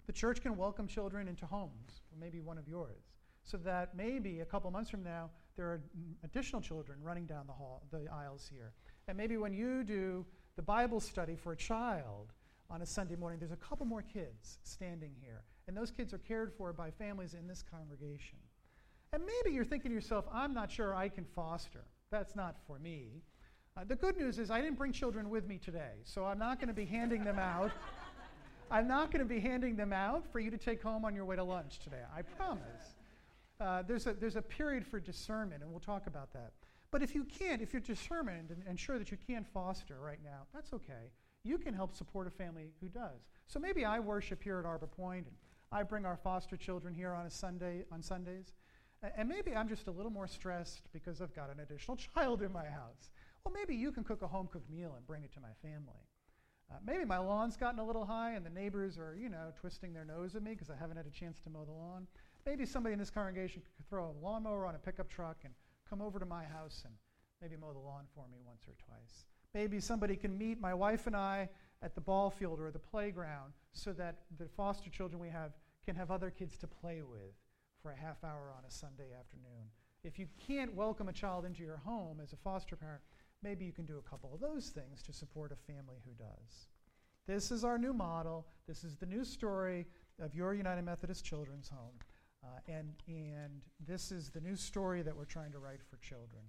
The 0.07 0.13
church 0.13 0.43
can 0.43 0.57
welcome 0.57 0.87
children 0.87 1.29
into 1.29 1.47
homes, 1.47 2.03
maybe 2.19 2.41
one 2.41 2.59
of 2.59 2.69
yours, 2.69 3.05
so 3.45 3.57
that 3.59 3.95
maybe 3.97 4.41
a 4.41 4.45
couple 4.45 4.71
months 4.71 4.91
from 4.91 5.03
now, 5.03 5.31
there 5.57 5.67
are 5.67 5.83
additional 6.25 6.61
children 6.61 6.99
running 7.03 7.27
down 7.27 7.47
the 7.47 7.53
hall, 7.53 7.87
the 7.93 8.09
aisles 8.13 8.51
here. 8.53 8.73
And 9.09 9.17
maybe 9.17 9.37
when 9.37 9.53
you 9.53 9.85
do 9.85 10.25
the 10.57 10.63
Bible 10.63 11.01
study 11.01 11.37
for 11.37 11.53
a 11.53 11.57
child 11.57 12.33
on 12.71 12.83
a 12.83 12.87
Sunday 12.87 13.17
morning, 13.17 13.39
there's 13.39 13.53
a 13.53 13.57
couple 13.57 13.87
more 13.87 14.03
kids 14.03 14.59
standing 14.65 15.13
here. 15.21 15.45
And 15.69 15.77
those 15.77 15.91
kids 15.91 16.13
are 16.13 16.19
cared 16.19 16.53
for 16.53 16.73
by 16.73 16.91
families 16.91 17.35
in 17.35 17.47
this 17.47 17.63
congregation. 17.63 18.39
And 19.13 19.23
maybe 19.25 19.55
you're 19.55 19.65
thinking 19.65 19.91
to 19.91 19.95
yourself, 19.95 20.25
I'm 20.33 20.55
not 20.55 20.71
sure 20.71 20.95
I 20.95 21.09
can 21.09 21.25
foster. 21.25 21.85
That's 22.11 22.35
not 22.35 22.57
for 22.67 22.79
me. 22.79 23.23
Uh, 23.77 23.85
the 23.85 23.97
good 23.97 24.17
news 24.17 24.39
is 24.39 24.51
I 24.51 24.61
didn't 24.61 24.77
bring 24.77 24.93
children 24.93 25.31
with 25.31 25.47
me 25.47 25.59
today, 25.59 25.93
so 26.05 26.25
I'm 26.25 26.39
not 26.39 26.59
going 26.59 26.69
to 26.69 26.75
be 26.75 26.85
handing 26.85 27.25
them 27.25 27.39
out. 27.39 27.71
I'm 28.71 28.89
not 28.89 29.11
going 29.11 29.21
to 29.21 29.29
be 29.29 29.41
handing 29.41 29.77
them 29.77 29.93
out 29.93 30.25
for 30.31 30.41
you 30.41 30.51
to 30.51 30.59
take 30.59 30.83
home 30.83 31.05
on 31.05 31.15
your 31.15 31.25
way 31.25 31.37
to 31.37 31.45
lunch 31.45 31.79
today. 31.79 32.03
I 32.15 32.23
promise. 32.23 32.95
Uh, 33.61 33.83
there's, 33.87 34.07
a, 34.07 34.15
there's 34.15 34.37
a 34.37 34.43
period 34.43 34.87
for 34.87 35.01
discernment, 35.01 35.63
and 35.63 35.71
we'll 35.71 35.81
talk 35.81 36.07
about 36.07 36.33
that. 36.33 36.53
But 36.91 37.03
if 37.03 37.15
you 37.15 37.25
can't, 37.25 37.63
if 37.63 37.73
you're 37.73 37.81
determined 37.81 38.51
and, 38.51 38.63
and 38.67 38.79
sure 38.79 38.99
that 38.99 39.11
you 39.11 39.19
can't 39.27 39.47
foster 39.47 39.99
right 40.01 40.19
now, 40.25 40.47
that's 40.53 40.73
okay. 40.73 41.13
You 41.45 41.57
can 41.59 41.73
help 41.73 41.95
support 41.95 42.27
a 42.27 42.31
family 42.31 42.73
who 42.81 42.89
does. 42.89 43.29
So 43.47 43.59
maybe 43.59 43.85
I 43.85 44.01
worship 44.01 44.43
here 44.43 44.59
at 44.59 44.67
Arbor 44.67 44.87
Point, 44.89 45.27
and 45.27 45.37
I 45.73 45.85
bring 45.85 46.05
our 46.05 46.17
foster 46.17 46.57
children 46.57 46.93
here 46.93 47.13
on 47.13 47.27
a 47.27 47.31
Sunday 47.31 47.85
on 47.93 48.03
Sundays. 48.03 48.53
And 49.17 49.29
maybe 49.29 49.55
I'm 49.55 49.69
just 49.69 49.87
a 49.87 49.91
little 49.91 50.11
more 50.11 50.27
stressed 50.27 50.83
because 50.93 51.23
I've 51.23 51.35
got 51.35 51.51
an 51.51 51.61
additional 51.61 51.97
child 52.15 52.43
in 52.43 52.53
my 52.53 52.67
house. 52.67 53.11
Well, 53.45 53.55
maybe 53.55 53.75
you 53.75 53.93
can 53.93 54.05
cook 54.05 54.23
a 54.23 54.27
home 54.27 54.49
cooked 54.53 54.71
meal 54.71 54.95
and 54.97 55.07
bring 55.07 55.25
it 55.25 55.33
to 55.35 55.41
my 55.41 55.53
family. 55.63 56.07
Uh, 56.71 56.77
maybe 56.85 57.05
my 57.05 57.19
lawn's 57.19 57.57
gotten 57.57 57.81
a 57.81 57.85
little 57.85 58.05
high 58.05 58.33
and 58.33 58.47
the 58.47 58.51
neighbors 58.51 58.97
are, 58.97 59.17
you 59.21 59.29
know, 59.29 59.53
twisting 59.61 59.93
their 59.93 60.05
nose 60.05 60.37
at 60.37 60.43
me 60.43 60.53
because 60.53 60.71
I 60.71 60.77
haven't 60.77 60.97
had 60.97 61.07
a 61.07 61.11
chance 61.11 61.41
to 61.41 61.51
mow 61.51 61.65
the 61.65 61.73
lawn. 61.73 62.07
Maybe 62.47 62.65
somebody 62.65 62.93
in 62.93 62.99
this 62.99 63.11
congregation 63.11 63.63
could 63.77 63.89
throw 63.89 64.05
a 64.07 64.15
lawnmower 64.25 64.67
on 64.67 64.75
a 64.75 64.79
pickup 64.79 65.09
truck 65.09 65.39
and 65.45 65.53
come 65.89 66.01
over 66.01 66.19
to 66.19 66.27
my 66.27 66.45
house 66.45 66.83
and 66.85 66.95
maybe 67.43 67.57
mow 67.57 67.73
the 67.73 67.81
lawn 67.81 68.05
for 68.15 68.27
me 68.31 68.39
once 68.47 68.63
or 68.69 68.75
twice. 68.85 69.25
Maybe 69.53 69.81
somebody 69.81 70.15
can 70.15 70.39
meet 70.39 70.61
my 70.61 70.73
wife 70.73 71.07
and 71.09 71.17
I 71.17 71.49
at 71.83 71.95
the 71.95 72.01
ball 72.01 72.31
field 72.31 72.61
or 72.61 72.71
the 72.71 72.79
playground 72.79 73.53
so 73.73 73.93
that 73.95 74.19
the 74.39 74.47
foster 74.47 74.91
children 74.91 75.21
we 75.21 75.29
have 75.29 75.53
can 75.85 75.97
have 75.97 76.11
other 76.11 76.31
kids 76.31 76.57
to 76.59 76.67
play 76.67 77.03
with 77.03 77.35
for 77.83 77.91
a 77.91 77.97
half 77.97 78.23
hour 78.23 78.53
on 78.57 78.65
a 78.65 78.71
Sunday 78.71 79.09
afternoon. 79.19 79.71
If 80.03 80.19
you 80.19 80.27
can't 80.47 80.75
welcome 80.75 81.09
a 81.09 81.13
child 81.13 81.45
into 81.45 81.63
your 81.63 81.77
home 81.77 82.21
as 82.23 82.33
a 82.33 82.37
foster 82.37 82.75
parent, 82.75 83.03
maybe 83.43 83.65
you 83.65 83.73
can 83.73 83.85
do 83.85 83.99
a 83.99 84.09
couple 84.09 84.33
of 84.33 84.41
those 84.41 84.69
things 84.69 85.03
to 85.03 85.13
support 85.13 85.53
a 85.53 85.73
family 85.73 85.99
who 86.05 86.13
does. 86.13 86.69
This 87.27 87.51
is 87.51 87.65
our 87.65 87.77
new 87.77 87.93
model. 87.93 88.47
This 88.67 88.83
is 88.83 88.97
the 88.97 89.07
new 89.07 89.25
story 89.25 89.87
of 90.19 90.35
your 90.35 90.55
United 90.55 90.83
Methodist 90.83 91.25
Children's 91.25 91.69
Home. 91.69 91.95
Uh, 92.43 92.47
and, 92.67 92.95
and 93.07 93.61
this 93.87 94.11
is 94.11 94.31
the 94.31 94.41
new 94.41 94.57
story 94.57 95.03
that 95.03 95.15
we're 95.15 95.27
trying 95.27 95.53
to 95.53 95.59
write 95.59 95.83
for 95.83 95.99
children. 95.99 96.43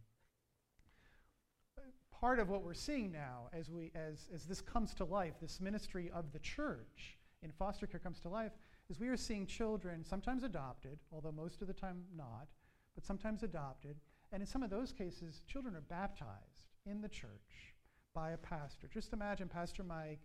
Part 2.10 2.40
of 2.40 2.50
what 2.50 2.64
we're 2.64 2.74
seeing 2.74 3.12
now 3.12 3.50
as, 3.52 3.70
we, 3.70 3.92
as, 3.96 4.28
as 4.34 4.46
this 4.46 4.62
comes 4.62 4.94
to 4.96 5.04
life, 5.04 5.34
this 5.42 5.60
ministry 5.60 6.10
of 6.14 6.32
the 6.32 6.40
church 6.40 7.18
in 7.44 7.52
foster 7.52 7.88
care 7.88 8.00
comes 8.00 8.22
to 8.22 8.30
life, 8.30 8.52
is 8.90 9.00
we 9.00 9.10
are 9.10 9.18
seeing 9.18 9.46
children, 9.46 10.06
sometimes 10.06 10.44
adopted, 10.44 11.00
although 11.12 11.32
most 11.32 11.62
of 11.62 11.68
the 11.68 11.74
time 11.74 12.04
not, 12.16 12.48
but 12.96 13.06
sometimes 13.06 13.44
adopted. 13.44 13.96
And 14.32 14.42
in 14.42 14.48
some 14.48 14.64
of 14.64 14.70
those 14.70 14.92
cases, 14.92 15.42
children 15.48 15.76
are 15.76 15.82
baptized 15.82 16.68
in 16.86 17.02
the 17.02 17.10
church 17.10 17.74
by 18.14 18.32
a 18.32 18.38
pastor. 18.38 18.90
Just 18.94 19.14
imagine 19.14 19.48
Pastor 19.48 19.84
Mike 19.84 20.22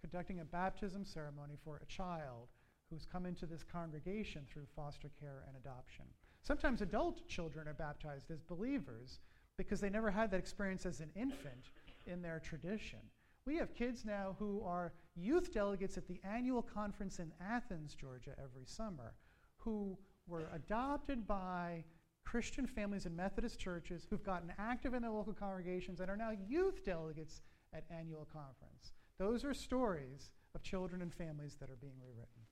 conducting 0.00 0.40
a 0.40 0.44
baptism 0.44 1.04
ceremony 1.04 1.54
for 1.64 1.80
a 1.82 1.86
child 1.86 2.48
who's 2.90 3.06
come 3.06 3.26
into 3.26 3.46
this 3.46 3.64
congregation 3.64 4.46
through 4.48 4.66
foster 4.74 5.10
care 5.18 5.44
and 5.48 5.56
adoption. 5.56 6.04
Sometimes 6.42 6.82
adult 6.82 7.26
children 7.28 7.66
are 7.66 7.74
baptized 7.74 8.30
as 8.30 8.40
believers 8.42 9.18
because 9.56 9.80
they 9.80 9.90
never 9.90 10.10
had 10.10 10.30
that 10.30 10.38
experience 10.38 10.86
as 10.86 11.00
an 11.00 11.10
infant 11.16 11.70
in 12.06 12.22
their 12.22 12.38
tradition. 12.38 13.00
We 13.46 13.56
have 13.56 13.74
kids 13.74 14.04
now 14.04 14.36
who 14.38 14.62
are 14.64 14.92
youth 15.16 15.52
delegates 15.52 15.96
at 15.96 16.06
the 16.06 16.20
annual 16.24 16.62
conference 16.62 17.18
in 17.18 17.32
Athens, 17.40 17.94
Georgia, 17.94 18.34
every 18.42 18.64
summer, 18.64 19.14
who 19.56 19.96
were 20.28 20.48
adopted 20.52 21.26
by 21.26 21.84
Christian 22.26 22.66
families 22.66 23.06
in 23.06 23.14
Methodist 23.14 23.58
churches 23.58 24.06
who've 24.10 24.22
gotten 24.22 24.52
active 24.58 24.92
in 24.92 25.02
their 25.02 25.12
local 25.12 25.32
congregations 25.32 26.00
and 26.00 26.10
are 26.10 26.16
now 26.16 26.32
youth 26.48 26.84
delegates 26.84 27.40
at 27.72 27.84
annual 27.90 28.26
conference. 28.30 28.92
Those 29.18 29.44
are 29.44 29.54
stories 29.54 30.30
of 30.54 30.62
children 30.62 31.00
and 31.02 31.14
families 31.14 31.56
that 31.60 31.70
are 31.70 31.76
being 31.80 31.94
rewritten. 32.04 32.42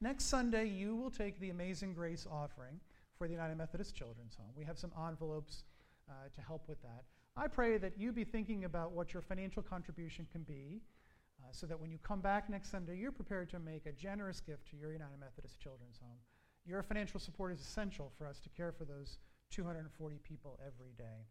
Next 0.00 0.24
Sunday, 0.24 0.66
you 0.66 0.94
will 0.94 1.10
take 1.10 1.40
the 1.40 1.50
Amazing 1.50 1.94
Grace 1.94 2.26
offering 2.30 2.80
for 3.16 3.26
the 3.26 3.32
United 3.32 3.56
Methodist 3.56 3.94
Children's 3.94 4.34
Home. 4.34 4.50
We 4.54 4.64
have 4.64 4.78
some 4.78 4.90
envelopes 5.08 5.64
uh, 6.10 6.12
to 6.34 6.40
help 6.42 6.68
with 6.68 6.82
that. 6.82 7.04
I 7.36 7.48
pray 7.48 7.78
that 7.78 7.98
you 7.98 8.12
be 8.12 8.24
thinking 8.24 8.64
about 8.64 8.92
what 8.92 9.14
your 9.14 9.22
financial 9.22 9.62
contribution 9.62 10.26
can 10.30 10.42
be 10.42 10.82
uh, 11.40 11.48
so 11.52 11.66
that 11.66 11.80
when 11.80 11.90
you 11.90 11.98
come 12.02 12.20
back 12.20 12.50
next 12.50 12.70
Sunday, 12.70 12.96
you're 12.96 13.12
prepared 13.12 13.48
to 13.50 13.58
make 13.58 13.86
a 13.86 13.92
generous 13.92 14.40
gift 14.40 14.68
to 14.70 14.76
your 14.76 14.92
United 14.92 15.18
Methodist 15.20 15.60
Children's 15.60 15.98
Home. 15.98 16.18
Your 16.66 16.82
financial 16.82 17.20
support 17.20 17.52
is 17.52 17.60
essential 17.60 18.10
for 18.18 18.26
us 18.26 18.40
to 18.40 18.48
care 18.48 18.72
for 18.72 18.84
those 18.84 19.18
240 19.50 20.18
people 20.24 20.58
every 20.66 20.92
day. 20.98 21.26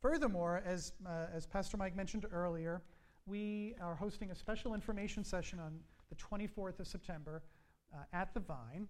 Furthermore, 0.00 0.62
as, 0.64 0.92
uh, 1.06 1.26
as 1.34 1.46
Pastor 1.46 1.76
Mike 1.76 1.94
mentioned 1.94 2.24
earlier, 2.32 2.80
we 3.26 3.74
are 3.82 3.94
hosting 3.94 4.30
a 4.30 4.34
special 4.34 4.72
information 4.72 5.22
session 5.22 5.58
on 5.58 5.78
the 6.08 6.16
24th 6.16 6.80
of 6.80 6.86
September 6.86 7.42
uh, 7.92 7.98
at 8.14 8.32
the 8.32 8.40
Vine. 8.40 8.88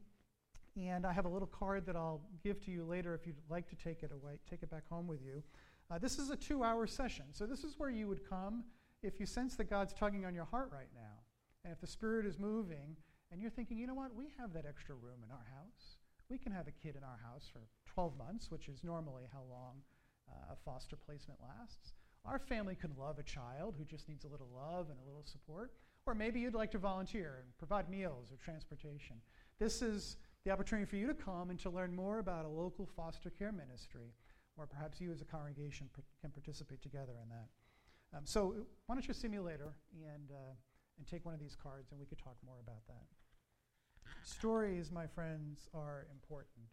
And 0.76 1.04
I 1.04 1.12
have 1.12 1.24
a 1.24 1.28
little 1.28 1.48
card 1.48 1.84
that 1.86 1.96
I'll 1.96 2.20
give 2.44 2.64
to 2.66 2.70
you 2.70 2.84
later 2.84 3.12
if 3.12 3.26
you'd 3.26 3.34
like 3.48 3.68
to 3.70 3.76
take 3.76 4.04
it 4.04 4.12
away, 4.12 4.38
take 4.48 4.62
it 4.62 4.70
back 4.70 4.88
home 4.88 5.08
with 5.08 5.20
you. 5.20 5.42
Uh, 5.90 5.98
this 5.98 6.20
is 6.20 6.30
a 6.30 6.36
two 6.36 6.62
hour 6.62 6.86
session. 6.86 7.24
So, 7.32 7.46
this 7.46 7.64
is 7.64 7.74
where 7.76 7.90
you 7.90 8.06
would 8.06 8.28
come 8.28 8.62
if 9.02 9.18
you 9.18 9.26
sense 9.26 9.56
that 9.56 9.68
God's 9.68 9.92
tugging 9.92 10.24
on 10.24 10.36
your 10.36 10.44
heart 10.44 10.70
right 10.72 10.88
now. 10.94 11.18
And 11.64 11.72
if 11.72 11.80
the 11.80 11.88
Spirit 11.88 12.24
is 12.24 12.38
moving 12.38 12.96
and 13.30 13.40
you're 13.40 13.50
thinking, 13.50 13.78
you 13.78 13.86
know 13.86 13.94
what, 13.94 14.14
we 14.14 14.26
have 14.38 14.52
that 14.54 14.66
extra 14.66 14.94
room 14.94 15.22
in 15.24 15.30
our 15.30 15.46
house. 15.54 15.96
We 16.28 16.38
can 16.38 16.52
have 16.52 16.68
a 16.68 16.72
kid 16.72 16.96
in 16.96 17.04
our 17.04 17.18
house 17.22 17.48
for 17.52 17.60
12 17.92 18.16
months, 18.16 18.50
which 18.50 18.68
is 18.68 18.84
normally 18.84 19.24
how 19.32 19.42
long 19.48 19.82
uh, 20.28 20.54
a 20.54 20.56
foster 20.64 20.96
placement 20.96 21.40
lasts. 21.40 21.92
Our 22.24 22.38
family 22.38 22.74
could 22.74 22.96
love 22.98 23.18
a 23.18 23.22
child 23.22 23.74
who 23.78 23.84
just 23.84 24.08
needs 24.08 24.24
a 24.24 24.28
little 24.28 24.48
love 24.54 24.90
and 24.90 24.98
a 24.98 25.06
little 25.06 25.24
support. 25.24 25.72
Or 26.06 26.14
maybe 26.14 26.40
you'd 26.40 26.54
like 26.54 26.70
to 26.72 26.78
volunteer 26.78 27.38
and 27.40 27.56
provide 27.58 27.88
meals 27.88 28.32
or 28.32 28.36
transportation. 28.36 29.16
This 29.58 29.82
is 29.82 30.16
the 30.44 30.50
opportunity 30.50 30.88
for 30.88 30.96
you 30.96 31.06
to 31.06 31.14
come 31.14 31.50
and 31.50 31.58
to 31.60 31.70
learn 31.70 31.94
more 31.94 32.18
about 32.18 32.44
a 32.44 32.48
local 32.48 32.86
foster 32.96 33.30
care 33.30 33.52
ministry, 33.52 34.14
or 34.56 34.66
perhaps 34.66 35.00
you 35.00 35.12
as 35.12 35.20
a 35.20 35.24
congregation 35.24 35.88
can 36.20 36.30
participate 36.30 36.82
together 36.82 37.12
in 37.22 37.28
that. 37.28 37.48
Um, 38.16 38.24
so, 38.24 38.54
why 38.86 38.94
don't 38.94 39.06
you 39.06 39.14
see 39.14 39.28
me 39.28 39.38
later 39.38 39.74
and, 39.92 40.30
uh, 40.30 40.54
and 41.00 41.08
take 41.08 41.24
one 41.24 41.34
of 41.34 41.40
these 41.40 41.56
cards 41.60 41.90
and 41.90 41.98
we 41.98 42.06
could 42.06 42.18
talk 42.18 42.36
more 42.46 42.60
about 42.62 42.86
that. 42.86 43.08
Stories, 44.22 44.92
my 44.92 45.06
friends, 45.06 45.68
are 45.74 46.06
important. 46.12 46.68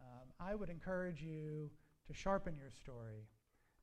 Um, 0.00 0.32
I 0.40 0.54
would 0.54 0.70
encourage 0.70 1.20
you 1.20 1.70
to 2.06 2.14
sharpen 2.14 2.56
your 2.56 2.70
story 2.70 3.28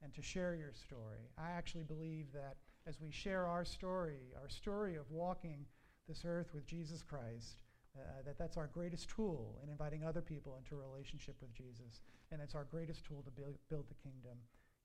and 0.02 0.14
to 0.16 0.22
share 0.22 0.56
your 0.56 0.74
story. 0.74 1.30
I 1.38 1.52
actually 1.52 1.84
believe 1.84 2.26
that 2.34 2.58
as 2.88 3.00
we 3.00 3.12
share 3.12 3.46
our 3.46 3.64
story, 3.64 4.34
our 4.42 4.50
story 4.50 4.96
of 4.96 5.06
walking 5.12 5.66
this 6.08 6.24
earth 6.26 6.54
with 6.56 6.66
Jesus 6.66 7.04
Christ, 7.04 7.58
uh, 7.96 8.02
that 8.26 8.40
that's 8.40 8.58
our 8.58 8.68
greatest 8.74 9.10
tool 9.10 9.60
in 9.64 9.70
inviting 9.70 10.04
other 10.04 10.22
people 10.22 10.58
into 10.58 10.76
a 10.76 10.88
relationship 10.90 11.36
with 11.40 11.54
Jesus. 11.54 12.02
And 12.32 12.42
it's 12.42 12.56
our 12.56 12.64
greatest 12.64 13.06
tool 13.06 13.22
to 13.24 13.32
build, 13.32 13.58
build 13.70 13.86
the 13.90 13.96
kingdom 13.96 14.38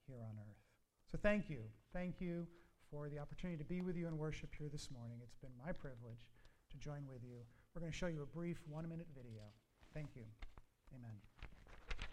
here 0.07 0.21
on 0.21 0.37
earth. 0.37 0.61
So 1.11 1.17
thank 1.21 1.49
you. 1.49 1.61
Thank 1.93 2.21
you 2.21 2.47
for 2.93 3.09
the 3.09 3.17
opportunity 3.17 3.57
to 3.57 3.65
be 3.65 3.81
with 3.81 3.97
you 3.97 4.05
and 4.05 4.13
worship 4.13 4.53
here 4.53 4.69
this 4.69 4.93
morning. 4.93 5.17
It's 5.25 5.41
been 5.41 5.57
my 5.57 5.73
privilege 5.73 6.29
to 6.69 6.77
join 6.77 7.09
with 7.09 7.25
you. 7.25 7.41
We're 7.73 7.81
going 7.81 7.91
to 7.91 7.97
show 7.97 8.05
you 8.05 8.21
a 8.21 8.29
brief 8.29 8.61
one 8.69 8.85
minute 8.85 9.09
video. 9.17 9.49
Thank 9.97 10.13
you. 10.13 10.21
Amen. 10.93 11.17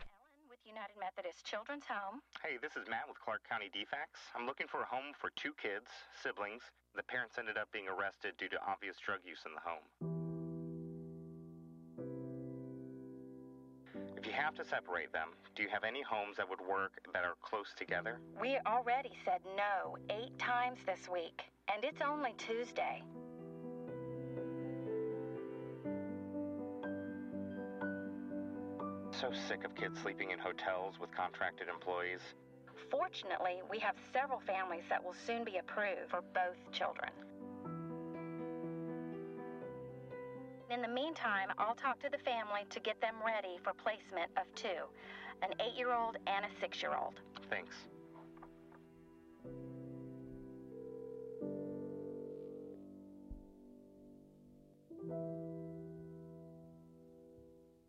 Ellen 0.08 0.40
with 0.48 0.56
United 0.64 0.96
Methodist 0.96 1.44
Children's 1.44 1.84
Home. 1.84 2.24
Hey, 2.40 2.56
this 2.56 2.80
is 2.80 2.88
Matt 2.88 3.04
with 3.04 3.20
Clarke 3.20 3.44
County 3.44 3.68
DFACS. 3.68 4.32
I'm 4.32 4.48
looking 4.48 4.72
for 4.72 4.80
a 4.80 4.88
home 4.88 5.12
for 5.20 5.28
two 5.36 5.52
kids, 5.60 5.92
siblings. 6.16 6.64
The 6.96 7.04
parents 7.04 7.36
ended 7.36 7.60
up 7.60 7.68
being 7.76 7.84
arrested 7.84 8.40
due 8.40 8.48
to 8.48 8.58
obvious 8.64 8.96
drug 9.04 9.20
use 9.28 9.44
in 9.44 9.52
the 9.52 9.60
home. 9.60 10.29
Have 14.40 14.55
to 14.57 14.64
separate 14.64 15.12
them, 15.12 15.29
do 15.55 15.62
you 15.62 15.68
have 15.68 15.85
any 15.85 16.03
homes 16.03 16.37
that 16.38 16.48
would 16.48 16.61
work 16.61 16.92
that 17.12 17.24
are 17.24 17.35
close 17.42 17.74
together? 17.76 18.18
We 18.40 18.59
already 18.66 19.12
said 19.24 19.40
no 19.57 19.96
eight 20.11 20.38
times 20.38 20.79
this 20.87 21.09
week, 21.12 21.42
and 21.72 21.85
it's 21.85 22.00
only 22.00 22.35
Tuesday. 22.38 23.03
so 29.20 29.31
sick 29.48 29.64
of 29.64 29.74
kids 29.74 30.00
sleeping 30.00 30.31
in 30.31 30.38
hotels 30.38 30.94
with 30.98 31.14
contracted 31.14 31.68
employees. 31.68 32.20
Fortunately, 32.90 33.61
we 33.70 33.79
have 33.79 33.94
several 34.14 34.40
families 34.40 34.85
that 34.88 35.05
will 35.05 35.14
soon 35.26 35.44
be 35.44 35.59
approved 35.59 36.09
for 36.09 36.22
both 36.33 36.57
children. 36.72 37.11
In 40.80 40.88
the 40.88 40.94
meantime, 40.94 41.48
I'll 41.58 41.74
talk 41.74 42.00
to 42.00 42.08
the 42.08 42.16
family 42.16 42.62
to 42.70 42.80
get 42.80 42.98
them 43.02 43.14
ready 43.22 43.58
for 43.62 43.74
placement 43.74 44.30
of 44.38 44.44
two 44.54 44.88
an 45.42 45.50
eight 45.60 45.76
year 45.76 45.92
old 45.92 46.16
and 46.26 46.46
a 46.46 46.48
six 46.58 46.80
year 46.80 46.94
old. 46.98 47.20
Thanks. 47.50 47.74